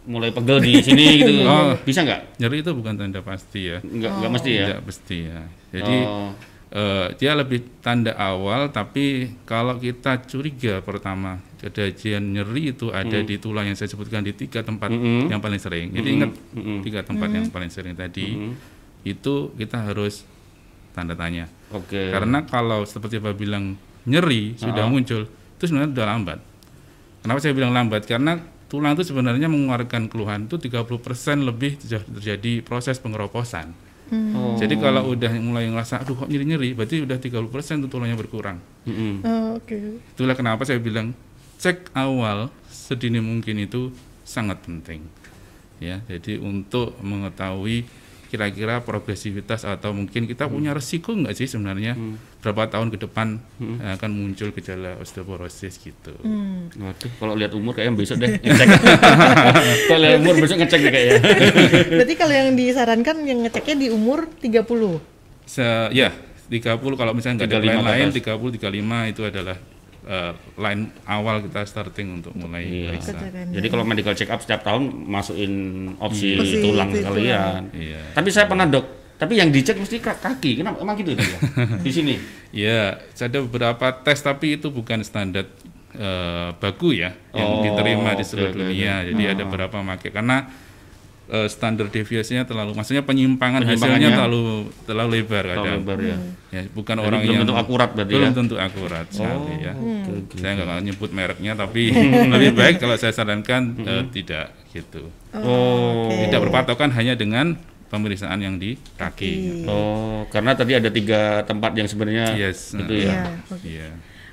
mulai 0.04 0.30
pegel 0.30 0.58
di 0.60 0.78
sini 0.86 1.06
gitu, 1.18 1.32
Oh. 1.42 1.74
bisa 1.80 2.02
nggak? 2.02 2.38
nyeri 2.38 2.58
itu 2.60 2.72
bukan 2.72 2.94
tanda 2.96 3.22
pasti 3.22 3.66
ya 3.68 3.78
Nggak 3.82 4.12
nggak 4.16 4.32
mesti 4.32 4.50
ya. 4.52 4.66
tidak 4.68 4.80
pasti 4.84 5.18
ya 5.24 5.40
jadi 5.72 5.96
Oh. 6.04 6.30
Eh, 6.72 7.08
dia 7.20 7.36
lebih 7.36 7.84
tanda 7.84 8.16
awal 8.16 8.72
tapi 8.72 9.36
kalau 9.44 9.76
kita 9.78 10.24
curiga 10.26 10.80
pertama 10.80 11.44
kejadian 11.62 12.34
nyeri 12.34 12.74
itu 12.74 12.90
ada 12.90 13.22
di 13.22 13.38
tulang 13.38 13.70
yang 13.70 13.78
saya 13.78 13.92
sebutkan 13.92 14.26
di 14.26 14.34
tiga 14.34 14.66
tempat 14.66 14.90
Mm-mm. 14.90 15.30
yang 15.30 15.38
paling 15.38 15.62
sering. 15.62 15.94
Jadi 15.94 16.08
ingat 16.10 16.32
Mm-mm. 16.58 16.82
tiga 16.82 17.06
tempat 17.06 17.30
yang 17.30 17.46
paling 17.54 17.70
sering 17.70 17.94
tadi 17.94 18.50
itu 19.06 19.34
kita 19.54 19.78
harus 19.86 20.26
tanda 20.98 21.14
tanya. 21.14 21.46
Oke. 21.72 22.12
karena 22.12 22.44
kalau 22.44 22.84
seperti 22.84 23.22
Pak 23.22 23.38
bilang 23.38 23.80
nyeri 24.04 24.58
sudah 24.60 24.90
muncul 24.90 25.24
itu 25.30 25.64
sebenarnya 25.70 25.94
sudah 25.94 26.08
lambat. 26.10 26.40
Kenapa 27.22 27.38
saya 27.38 27.54
bilang 27.54 27.72
lambat? 27.72 28.10
Karena 28.10 28.42
tulang 28.66 28.98
itu 28.98 29.06
sebenarnya 29.06 29.46
mengeluarkan 29.46 30.10
keluhan 30.10 30.50
itu 30.50 30.58
30% 30.58 30.88
lebih 31.46 31.78
terjadi 31.78 32.66
proses 32.66 32.98
pengeroposan 32.98 33.91
Oh. 34.12 34.60
jadi 34.60 34.76
kalau 34.76 35.16
udah 35.16 35.32
mulai 35.40 35.72
ngerasa 35.72 36.04
aduh 36.04 36.20
kok 36.20 36.28
nyeri-nyeri 36.28 36.76
berarti 36.76 37.00
udah 37.08 37.16
30% 37.16 37.88
tuh 37.88 37.90
tulangnya 37.90 38.20
berkurang 38.20 38.60
Mm-mm. 38.84 39.24
Oh, 39.24 39.56
Oke. 39.56 40.04
itulah 40.04 40.36
kenapa 40.36 40.68
saya 40.68 40.84
bilang 40.84 41.16
cek 41.56 41.96
awal 41.96 42.52
sedini 42.68 43.24
mungkin 43.24 43.64
itu 43.64 43.96
sangat 44.28 44.68
penting 44.68 45.08
ya 45.80 46.04
jadi 46.12 46.44
untuk 46.44 47.00
mengetahui 47.00 47.88
kira-kira 48.32 48.80
progresivitas 48.80 49.62
atau 49.62 49.92
mungkin 49.92 50.24
kita 50.24 50.48
punya 50.48 50.72
resiko 50.72 51.12
nggak 51.12 51.36
sih 51.36 51.46
sebenarnya 51.46 52.00
berapa 52.40 52.72
tahun 52.72 52.88
ke 52.90 53.04
depan 53.04 53.28
akan 53.92 54.10
muncul 54.10 54.50
gejala 54.50 54.96
osteoporosis 54.98 55.76
gitu 55.78 56.16
Hmm. 56.22 56.72
Waduh, 56.72 57.12
kalau 57.20 57.34
lihat 57.36 57.52
umur 57.52 57.76
kayaknya 57.76 57.94
besok 57.94 58.18
deh 58.18 58.32
ngecek. 58.38 58.68
kalau 59.88 60.00
lihat 60.00 60.18
umur 60.18 60.36
besok 60.40 60.58
ngecek 60.58 60.80
deh 60.80 60.92
kayaknya. 60.92 61.20
Berarti 62.00 62.14
kalau 62.16 62.34
yang 62.34 62.50
disarankan 62.56 63.16
yang 63.28 63.40
ngeceknya 63.44 63.76
di 63.76 63.88
umur 63.90 64.32
30. 64.40 64.64
Se- 65.44 65.92
ya 65.92 66.16
30 66.48 66.80
kalau 66.96 67.12
misalnya 67.12 67.44
nggak 67.44 67.50
ada 67.50 67.60
35 67.60 67.68
lain 67.68 67.84
lain 67.84 68.08
ke 68.12 68.32
30 68.32 68.60
35 68.60 69.12
itu 69.12 69.22
adalah 69.24 69.58
eh, 70.04 70.32
line 70.56 70.82
awal 71.04 71.42
kita 71.42 71.62
starting 71.64 72.18
untuk 72.18 72.34
mulai 72.34 72.64
Iya. 72.64 72.88
periksa. 72.92 73.18
Jadi 73.48 73.68
kalau 73.68 73.84
medical 73.84 74.12
check 74.12 74.28
up 74.28 74.40
setiap 74.40 74.62
tahun 74.62 74.82
masukin 75.04 75.54
opsi 75.98 76.36
tulang 76.58 76.90
itu 76.90 77.02
sekalian. 77.02 77.70
iya 77.72 78.02
Tapi 78.12 78.30
saya 78.30 78.46
pernah 78.46 78.66
dok, 78.66 78.86
tapi 79.16 79.36
yang 79.36 79.50
dicek 79.50 79.76
mesti 79.76 79.98
ka- 79.98 80.18
kaki. 80.18 80.58
Kenapa? 80.58 80.80
Emang 80.80 80.96
gitu 80.96 81.14
ya? 81.14 81.38
Di 81.86 81.92
sini. 81.92 82.16
Ya, 82.50 82.98
ada 82.98 83.38
beberapa 83.40 83.86
tes 83.96 84.20
tapi 84.20 84.56
itu 84.56 84.68
bukan 84.68 85.02
standar 85.02 85.46
eh, 85.92 86.50
baku 86.54 86.94
ya 86.94 87.12
yang 87.32 87.50
Oh, 87.52 87.62
diterima 87.62 88.12
di 88.12 88.24
seluruh 88.24 88.50
oke, 88.50 88.60
dunia. 88.66 89.04
Jadi 89.04 89.24
ada 89.28 89.44
beberapa 89.44 89.78
make 89.80 90.10
karena 90.10 90.48
eh, 91.28 91.48
standar 91.48 91.88
deviasinya 91.88 92.44
terlalu, 92.44 92.74
maksudnya 92.74 93.02
penyimpangan 93.02 93.62
Penyimpangannya 93.62 94.00
hasilnya 94.02 94.10
terlalu 94.18 94.44
terlalu 94.84 95.10
lebar 95.16 95.44
kadang. 95.46 95.78
lebar 95.78 95.98
ya. 96.00 96.18
Ya, 96.52 96.62
bukan 96.68 96.96
Jadi 96.96 97.06
orang 97.06 97.20
belum 97.20 97.32
yang 97.32 97.42
tentu 97.44 97.56
akurat 97.56 97.90
berarti 97.92 98.12
belum 98.12 98.28
ya? 98.28 98.36
tentu 98.36 98.56
akurat 98.58 99.06
sekali 99.08 99.54
ya. 99.60 99.74
Oke, 99.74 100.12
oke. 100.18 100.36
Saya 100.36 100.52
nggak 100.54 100.68
akan 100.68 100.84
nyebut 100.84 101.10
mereknya 101.12 101.52
tapi 101.54 101.82
lebih 102.34 102.52
baik 102.52 102.76
kalau 102.78 102.96
saya 102.96 103.12
sarankan 103.12 103.62
eh, 103.80 104.04
tidak 104.10 104.52
gitu. 104.70 105.08
Oh. 105.34 106.10
Tidak 106.10 106.40
berpatokan 106.40 106.92
hanya 106.92 107.14
dengan 107.14 107.56
pemeriksaan 107.88 108.40
yang 108.40 108.56
di 108.56 108.80
kaki. 108.96 109.64
Oh, 109.66 110.24
karena 110.28 110.52
tadi 110.52 110.74
ada 110.74 110.88
tiga 110.88 111.44
tempat 111.44 111.76
yang 111.76 111.88
sebenarnya 111.88 112.36
Yes. 112.36 112.72
itu 112.72 112.88
Iya. 112.98 113.08
ya. 113.08 113.24
oke. 113.46 113.64
Iya. 113.64 113.90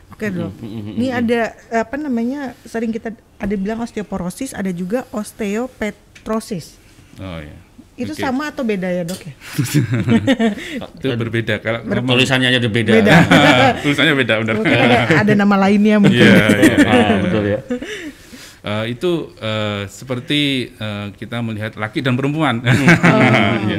Oke 0.08 0.26
dok. 0.32 0.50
Ini 0.64 1.12
ada 1.12 1.40
apa 1.70 1.94
namanya 1.94 2.56
sering 2.62 2.88
kita 2.88 3.12
ada 3.36 3.54
bilang 3.54 3.78
osteoporosis, 3.78 4.50
ada 4.50 4.70
juga 4.70 5.04
osteopetrosis. 6.28 6.76
Oh 7.18 7.40
ya. 7.40 7.56
Itu 7.98 8.14
Oke. 8.14 8.22
sama 8.22 8.54
atau 8.54 8.62
beda 8.62 8.86
ya 8.86 9.02
dok 9.02 9.18
ya? 9.18 9.34
itu 11.02 11.06
berbeda 11.18 11.58
kalau 11.58 11.82
ngomong- 11.82 12.14
Tulisannya 12.14 12.46
aja 12.54 12.58
udah 12.62 12.72
beda. 12.72 12.92
Beda. 12.94 13.16
tulisannya 13.82 14.14
beda 14.14 14.34
benar. 14.44 14.54
Mungkin 14.54 14.78
ada, 14.78 14.98
ada 15.18 15.32
nama 15.34 15.56
lainnya 15.66 15.96
mungkin. 15.98 16.22
Iya, 16.22 16.46
iya. 16.62 16.76
ah, 16.86 17.14
betul 17.24 17.44
ya. 17.48 17.60
Eh, 18.58 18.92
itu 18.92 19.32
eh, 19.38 19.86
seperti 19.88 20.68
eh, 20.76 21.06
kita 21.16 21.40
melihat 21.40 21.78
laki 21.78 22.04
dan 22.04 22.18
perempuan. 22.18 22.60
Ya. 22.60 23.78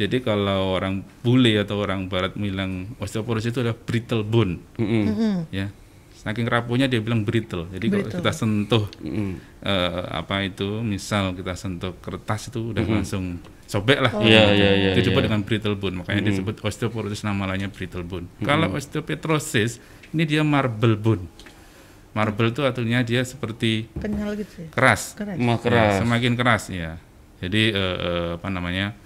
Jadi 0.00 0.22
kalau 0.24 0.78
orang 0.78 1.04
bule 1.20 1.60
atau 1.60 1.82
orang 1.82 2.06
barat 2.08 2.32
bilang 2.32 2.94
osteoporosis 3.02 3.52
itu 3.52 3.60
adalah 3.60 3.76
brittle 3.76 4.24
bone, 4.24 4.62
Mm-mm. 4.80 5.50
ya. 5.52 5.68
Saking 6.24 6.48
rapuhnya 6.48 6.88
dia 6.88 7.04
bilang 7.04 7.20
brittle. 7.20 7.68
Jadi 7.68 7.84
kalau 7.86 8.00
Brittle. 8.08 8.20
kita 8.24 8.32
sentuh 8.32 8.84
Mm-mm. 8.98 9.36
eh, 9.60 10.02
apa 10.08 10.40
itu, 10.40 10.80
misal 10.80 11.36
kita 11.36 11.52
sentuh 11.52 11.92
kertas 12.00 12.48
itu 12.48 12.72
udah 12.72 12.80
langsung 12.80 13.36
sobek 13.68 14.00
lah. 14.00 14.12
Iya, 14.24 14.42
iya, 14.56 14.70
iya, 14.72 14.90
Itu 14.96 15.04
disebut 15.04 15.20
iya. 15.20 15.28
dengan 15.28 15.40
brittle 15.44 15.76
bone. 15.76 16.00
Makanya 16.00 16.24
disebut 16.24 16.64
osteoporosis 16.64 17.22
nama 17.22 17.44
lainnya 17.44 17.68
brittle 17.68 18.02
bone. 18.02 18.24
Kalau 18.40 18.72
osteopetrosis 18.72 19.84
ini 20.10 20.24
dia 20.24 20.40
marble 20.40 20.96
bone. 20.96 21.28
Marble 22.14 22.54
itu 22.54 22.62
artinya 22.62 23.02
dia 23.02 23.20
seperti 23.20 23.90
Kenyal 23.92 24.38
gitu 24.38 24.64
ya. 24.64 24.68
keras. 24.72 25.12
Keras. 25.12 25.36
Mah 25.36 25.58
Ya, 25.58 25.64
keras. 25.66 25.92
semakin 26.00 26.32
keras 26.38 26.62
ya. 26.70 26.96
Jadi 27.42 27.68
eh, 27.68 27.96
eh, 28.00 28.28
apa 28.38 28.48
namanya? 28.48 28.96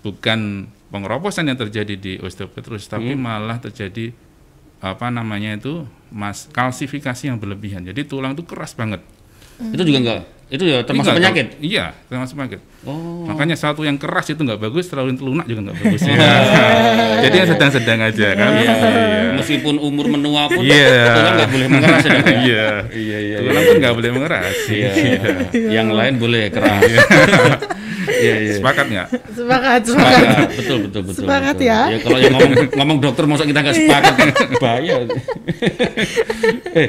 Bukan 0.00 0.66
pengeroposan 0.88 1.46
yang 1.46 1.58
terjadi 1.58 1.94
di 1.94 2.12
osteopetrosis 2.16 2.88
tapi 2.88 3.12
malah 3.12 3.58
terjadi 3.58 4.12
apa 4.82 5.08
namanya 5.08 5.54
itu 5.54 5.86
mas 6.10 6.50
kalsifikasi 6.50 7.30
yang 7.30 7.38
berlebihan. 7.38 7.80
Jadi 7.80 8.02
tulang 8.02 8.34
itu 8.34 8.42
keras 8.42 8.74
banget. 8.74 8.98
Itu 9.62 9.80
juga 9.80 9.98
enggak. 10.02 10.20
Itu 10.52 10.68
ya 10.68 10.84
termasuk 10.84 11.16
Enggak, 11.16 11.32
penyakit. 11.32 11.46
kalau- 11.48 11.64
Iya, 11.64 11.84
termasuk 12.10 12.34
penyakit. 12.36 12.60
Oh. 12.84 13.24
Makanya 13.24 13.56
satu 13.56 13.86
yang 13.86 13.96
keras 13.96 14.28
itu 14.28 14.36
nggak 14.36 14.60
bagus, 14.60 14.84
terlalu 14.84 15.16
lunak 15.16 15.46
juga 15.46 15.70
nggak 15.70 15.78
bagus. 15.80 16.00
ya. 16.10 16.18
Jadi 17.22 17.34
yang 17.40 17.48
sedang-sedang 17.48 17.98
aja 18.02 18.28
kan. 18.34 18.50
Iya. 18.58 18.74
Meskipun 19.32 19.78
umur 19.78 20.10
menua 20.10 20.50
pun 20.50 20.60
Iya. 20.60 21.14
tulang 21.14 21.34
nggak 21.38 21.50
boleh 21.54 21.68
mengeras 21.70 22.02
ya. 22.04 22.12
Ya? 22.12 22.20
Iya. 22.20 22.66
Iya, 22.92 23.18
iya. 23.22 23.36
Tulang 23.40 23.64
pun 23.64 23.76
nggak 23.80 23.94
boleh 23.96 24.10
mengeras. 24.12 24.56
Iya. 24.68 24.90
Yang 25.72 25.88
lain 25.94 26.14
boleh 26.18 26.42
keras. 26.50 26.82
Iya, 28.08 28.34
iya. 28.42 28.54
Sepakat 28.58 28.86
nggak? 28.88 29.08
Sepakat, 29.32 29.80
sepakat. 29.86 30.22
Sepakat. 30.22 30.48
Betul, 30.58 30.78
betul, 30.88 31.02
betul. 31.06 31.22
Sepakat 31.24 31.56
betul. 31.56 31.70
ya. 31.70 31.80
kalau 32.02 32.18
yang 32.18 32.32
ngomong, 32.34 32.52
ngomong 32.78 32.98
dokter 32.98 33.24
masa 33.28 33.44
kita 33.46 33.60
nggak 33.62 33.76
sepakat 33.76 34.14
kan 34.18 34.28
bahaya. 34.58 34.94
eh, 36.78 36.88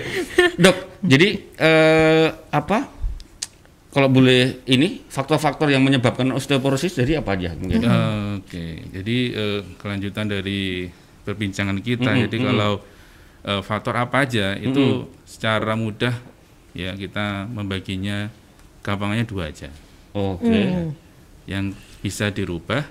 dok, 0.57 0.77
jadi 1.03 1.29
eh, 1.59 2.27
apa? 2.49 2.79
Kalau 3.93 4.09
boleh 4.09 4.65
ini 4.65 5.05
faktor-faktor 5.05 5.69
yang 5.69 5.85
menyebabkan 5.85 6.25
osteoporosis 6.33 6.97
jadi 6.97 7.21
apa 7.21 7.37
aja 7.37 7.53
mungkin? 7.53 7.85
Eh, 7.85 8.29
Oke, 8.41 8.65
jadi 8.89 9.17
eh, 9.37 9.59
kelanjutan 9.77 10.25
dari 10.25 10.89
perbincangan 11.23 11.77
kita. 11.77 12.09
jadi 12.25 12.37
kalau 12.41 12.81
eh, 13.45 13.61
faktor 13.61 13.93
apa 13.93 14.25
aja 14.25 14.57
itu 14.57 15.05
secara 15.29 15.77
mudah 15.77 16.17
ya 16.73 16.97
kita 16.97 17.45
membaginya 17.53 18.33
gampangnya 18.81 19.29
dua 19.29 19.53
aja. 19.53 19.69
Oke. 20.13 20.45
Hmm. 20.63 20.89
Yang 21.43 21.65
bisa 21.99 22.29
dirubah 22.29 22.85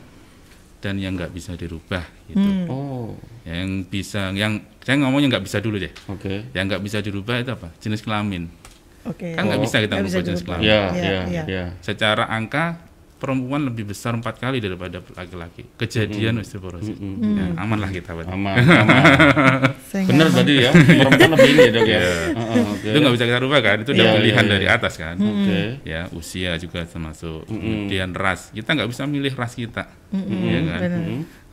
dan 0.79 0.99
yang 0.99 1.15
nggak 1.15 1.31
bisa 1.31 1.55
dirubah 1.55 2.03
gitu. 2.27 2.43
Hmm. 2.43 2.67
Oh, 2.67 3.15
Yang 3.43 3.69
bisa, 3.89 4.31
yang 4.31 4.61
saya 4.79 4.99
ngomongnya 4.99 5.39
nggak 5.39 5.45
bisa 5.47 5.59
dulu 5.59 5.79
deh. 5.79 5.91
oke. 6.07 6.51
Yang 6.51 6.65
nggak 6.69 6.83
bisa 6.83 6.99
dirubah 6.99 7.37
itu 7.39 7.51
apa? 7.51 7.69
Jenis 7.79 8.03
kelamin. 8.03 8.51
Oke. 9.03 9.35
Kan 9.35 9.47
nggak 9.47 9.59
Oh, 9.59 9.65
bisa 9.65 9.77
kita 9.79 9.95
bisa 9.99 10.19
merubah 10.19 10.27
jenis 10.27 10.41
dirubah. 10.43 10.57
kelamin. 10.59 10.67
Ya, 10.67 10.83
Iya, 10.93 11.11
ya, 11.11 11.23
iya. 11.27 11.43
ya. 11.47 11.65
Secara 11.81 12.27
angka 12.27 12.79
perempuan 13.23 13.63
lebih 13.63 13.87
besar 13.87 14.19
empat 14.19 14.43
kali 14.43 14.59
daripada 14.59 14.99
laki-laki. 15.15 15.63
Kejadian 15.79 16.43
osteoporosis. 16.43 16.99
Ya, 16.99 17.55
aman 17.55 17.79
lah 17.79 17.87
kita. 17.87 18.11
berarti. 18.11 18.35
Aman, 18.35 18.59
aman. 18.83 19.03
Bener 20.03 20.27
berarti 20.27 20.55
ya, 20.59 20.71
perempuan 20.75 21.31
lebih 21.39 21.49
ini 21.49 21.63
ya 21.63 21.71
dok 21.71 21.87
ya. 21.87 21.95
Iya. 21.95 22.11
Heeh, 22.35 22.63
Oke. 22.67 22.89
Itu 22.91 22.99
nggak 22.99 23.15
bisa 23.15 23.25
kita 23.25 23.39
rubah 23.39 23.61
kan? 23.63 23.77
Itu 23.79 23.91
udah 23.95 24.03
Iya, 24.03 24.15
pilihan 24.19 24.45
iya, 24.45 24.51
dari 24.51 24.67
iya. 24.67 24.75
atas 24.75 24.95
kan. 24.99 25.15
Oke. 25.17 25.61
Ya 25.87 26.01
usia 26.11 26.51
juga 26.59 26.83
termasuk. 26.83 27.47
Kemudian 27.47 28.11
ras. 28.13 28.51
Kita 28.51 28.75
nggak 28.75 28.91
bisa 28.91 29.03
milih 29.07 29.33
ras 29.33 29.55
kita. 29.55 29.87
Mm-mm, 30.11 30.43
Iya 30.43 30.61
kan? 30.67 30.81
benar. 30.83 31.03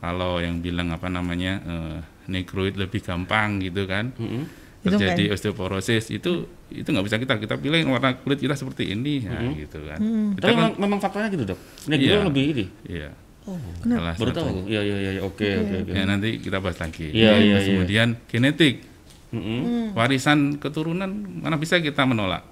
Kalau 0.00 0.32
yang 0.36 0.58
bilang 0.58 0.90
apa 0.90 1.06
namanya 1.06 1.52
eh, 1.62 1.98
negroid 2.26 2.74
lebih 2.74 2.98
gampang 2.98 3.62
gitu 3.62 3.86
kan. 3.86 4.10
Mm-mm. 4.18 4.42
Itu 4.42 4.69
terjadi 4.80 5.28
osteoporosis 5.28 6.08
itu 6.08 6.30
itu 6.68 6.88
nggak 6.88 7.04
bisa 7.04 7.16
kita 7.16 7.34
kita 7.36 7.54
pilih 7.56 7.84
warna 7.86 8.16
kulit 8.16 8.40
kita 8.40 8.54
seperti 8.54 8.90
ini 8.90 9.20
ya 9.22 9.36
gitu 9.54 9.78
kan. 9.84 10.00
Kita 10.34 10.40
Tapi 10.40 10.50
kan 10.50 10.56
memang, 10.56 10.72
memang 10.78 10.98
faktornya 10.98 11.28
gitu 11.28 11.44
dok. 11.44 11.60
Negro 11.86 12.06
Iya. 12.06 12.24
lebih 12.24 12.44
ini. 12.48 12.64
iya. 12.88 13.10
Oh, 13.44 13.56
Salah 13.82 14.14
Baru 14.14 14.30
satu. 14.30 14.40
tahu. 14.40 14.56
Iya 14.66 14.80
iya 14.80 14.96
iya. 15.10 15.20
Oke 15.20 15.48
oke 15.56 15.74
oke. 15.84 15.92
Ya 15.92 16.04
nanti 16.04 16.38
kita 16.38 16.60
bahas 16.60 16.76
lagi. 16.76 17.08
Iya, 17.08 17.32
iya, 17.36 17.56
iya. 17.56 17.72
Kemudian 17.72 18.08
genetik, 18.28 18.84
Mm-mm. 19.32 19.92
warisan 19.92 20.56
keturunan 20.56 21.08
mana 21.40 21.56
bisa 21.56 21.76
kita 21.78 22.04
menolak. 22.04 22.44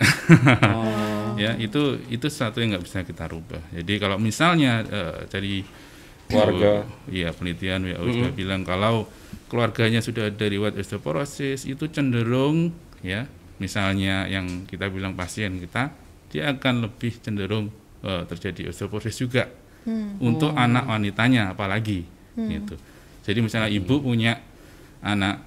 Oh. 0.65 1.37
ya 1.43 1.55
itu 1.57 2.01
itu 2.09 2.27
satu 2.29 2.61
yang 2.61 2.73
nggak 2.73 2.85
bisa 2.85 2.99
kita 3.05 3.25
rubah. 3.27 3.61
Jadi 3.71 3.93
kalau 3.97 4.17
misalnya 4.17 4.85
eh, 4.85 5.17
dari 5.29 5.61
Keluarga. 6.29 6.85
iya 7.09 7.33
penelitian 7.33 7.89
WHO 7.89 8.05
juga 8.13 8.31
bilang 8.37 8.63
kalau 8.63 9.09
keluarganya 9.49 10.05
sudah 10.05 10.29
ada 10.29 10.45
riwayat 10.45 10.77
osteoporosis 10.77 11.65
itu 11.65 11.89
cenderung 11.89 12.71
ya 13.01 13.25
misalnya 13.59 14.29
yang 14.29 14.69
kita 14.69 14.93
bilang 14.93 15.17
pasien 15.17 15.57
kita 15.57 15.91
dia 16.29 16.53
akan 16.53 16.85
lebih 16.85 17.17
cenderung 17.25 17.73
eh, 18.05 18.23
terjadi 18.29 18.69
osteoporosis 18.69 19.17
juga 19.19 19.49
untuk 20.21 20.53
anak 20.53 20.85
wanitanya 20.85 21.57
apalagi 21.57 22.05
gitu. 22.37 22.77
Jadi 23.25 23.39
misalnya 23.41 23.73
ibu 23.73 24.05
punya 24.05 24.37
anak 25.01 25.41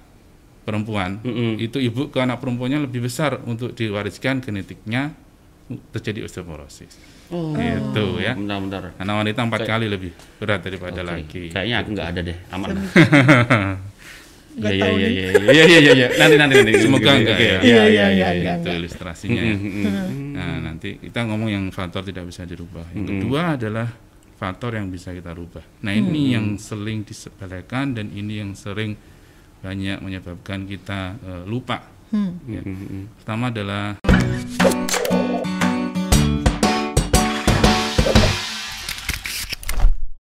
perempuan 0.62 1.18
Mm-mm. 1.22 1.58
itu 1.62 1.78
ibu 1.78 2.10
ke 2.10 2.18
anak 2.18 2.42
perempuannya 2.42 2.86
lebih 2.86 3.06
besar 3.06 3.38
untuk 3.46 3.74
diwariskan 3.74 4.42
genetiknya 4.42 5.14
terjadi 5.94 6.26
osteoporosis. 6.26 6.98
Oh. 7.32 7.56
Gitu 7.56 8.04
ya. 8.20 8.36
Bentar 8.36 8.58
bentar. 8.60 8.82
Anak 9.00 9.14
wanita 9.24 9.40
empat 9.42 9.60
Kayak- 9.64 9.72
kali 9.72 9.86
lebih 9.88 10.12
berat 10.36 10.60
daripada 10.60 11.00
Oke. 11.00 11.08
laki. 11.08 11.42
Kayaknya 11.48 11.76
aku 11.80 11.88
nggak 11.96 12.08
ada 12.12 12.20
deh, 12.20 12.38
aman. 12.52 12.68
Iya 14.52 14.68
iya 14.68 15.08
iya 15.08 15.08
iya 15.08 15.28
iya 15.32 15.64
iya 15.64 15.78
iya 15.80 15.92
iya. 15.96 16.08
Nanti 16.20 16.36
nanti 16.36 16.54
nanti. 16.60 16.72
Semoga 16.76 17.10
enggak 17.16 17.38
ya. 17.40 17.56
Iya 17.64 17.82
Iya, 17.88 18.06
iya 18.36 18.52
itu 18.60 18.68
ilustrasinya. 18.68 19.40
ya. 19.40 19.56
Mm-mm. 19.56 20.36
Nah, 20.36 20.56
nanti 20.60 21.00
kita 21.00 21.24
ngomong 21.24 21.48
yang 21.48 21.64
faktor 21.72 22.04
tidak 22.04 22.28
bisa 22.28 22.44
dirubah. 22.44 22.84
Yang 22.92 23.16
kedua 23.16 23.56
adalah 23.56 23.88
faktor 24.36 24.76
yang 24.76 24.92
bisa 24.92 25.16
kita 25.16 25.32
rubah. 25.32 25.64
Nah, 25.80 25.96
ini 25.96 26.36
yang 26.36 26.60
sering 26.60 27.00
disepelekan 27.00 27.96
dan 27.96 28.12
ini 28.12 28.44
yang 28.44 28.52
sering 28.52 28.92
banyak 29.64 30.04
menyebabkan 30.04 30.68
kita 30.68 31.16
eh, 31.16 31.44
lupa. 31.48 31.88
Hmm. 32.12 32.36
Ya. 32.44 32.60
Pertama 33.24 33.48
adalah 33.48 33.96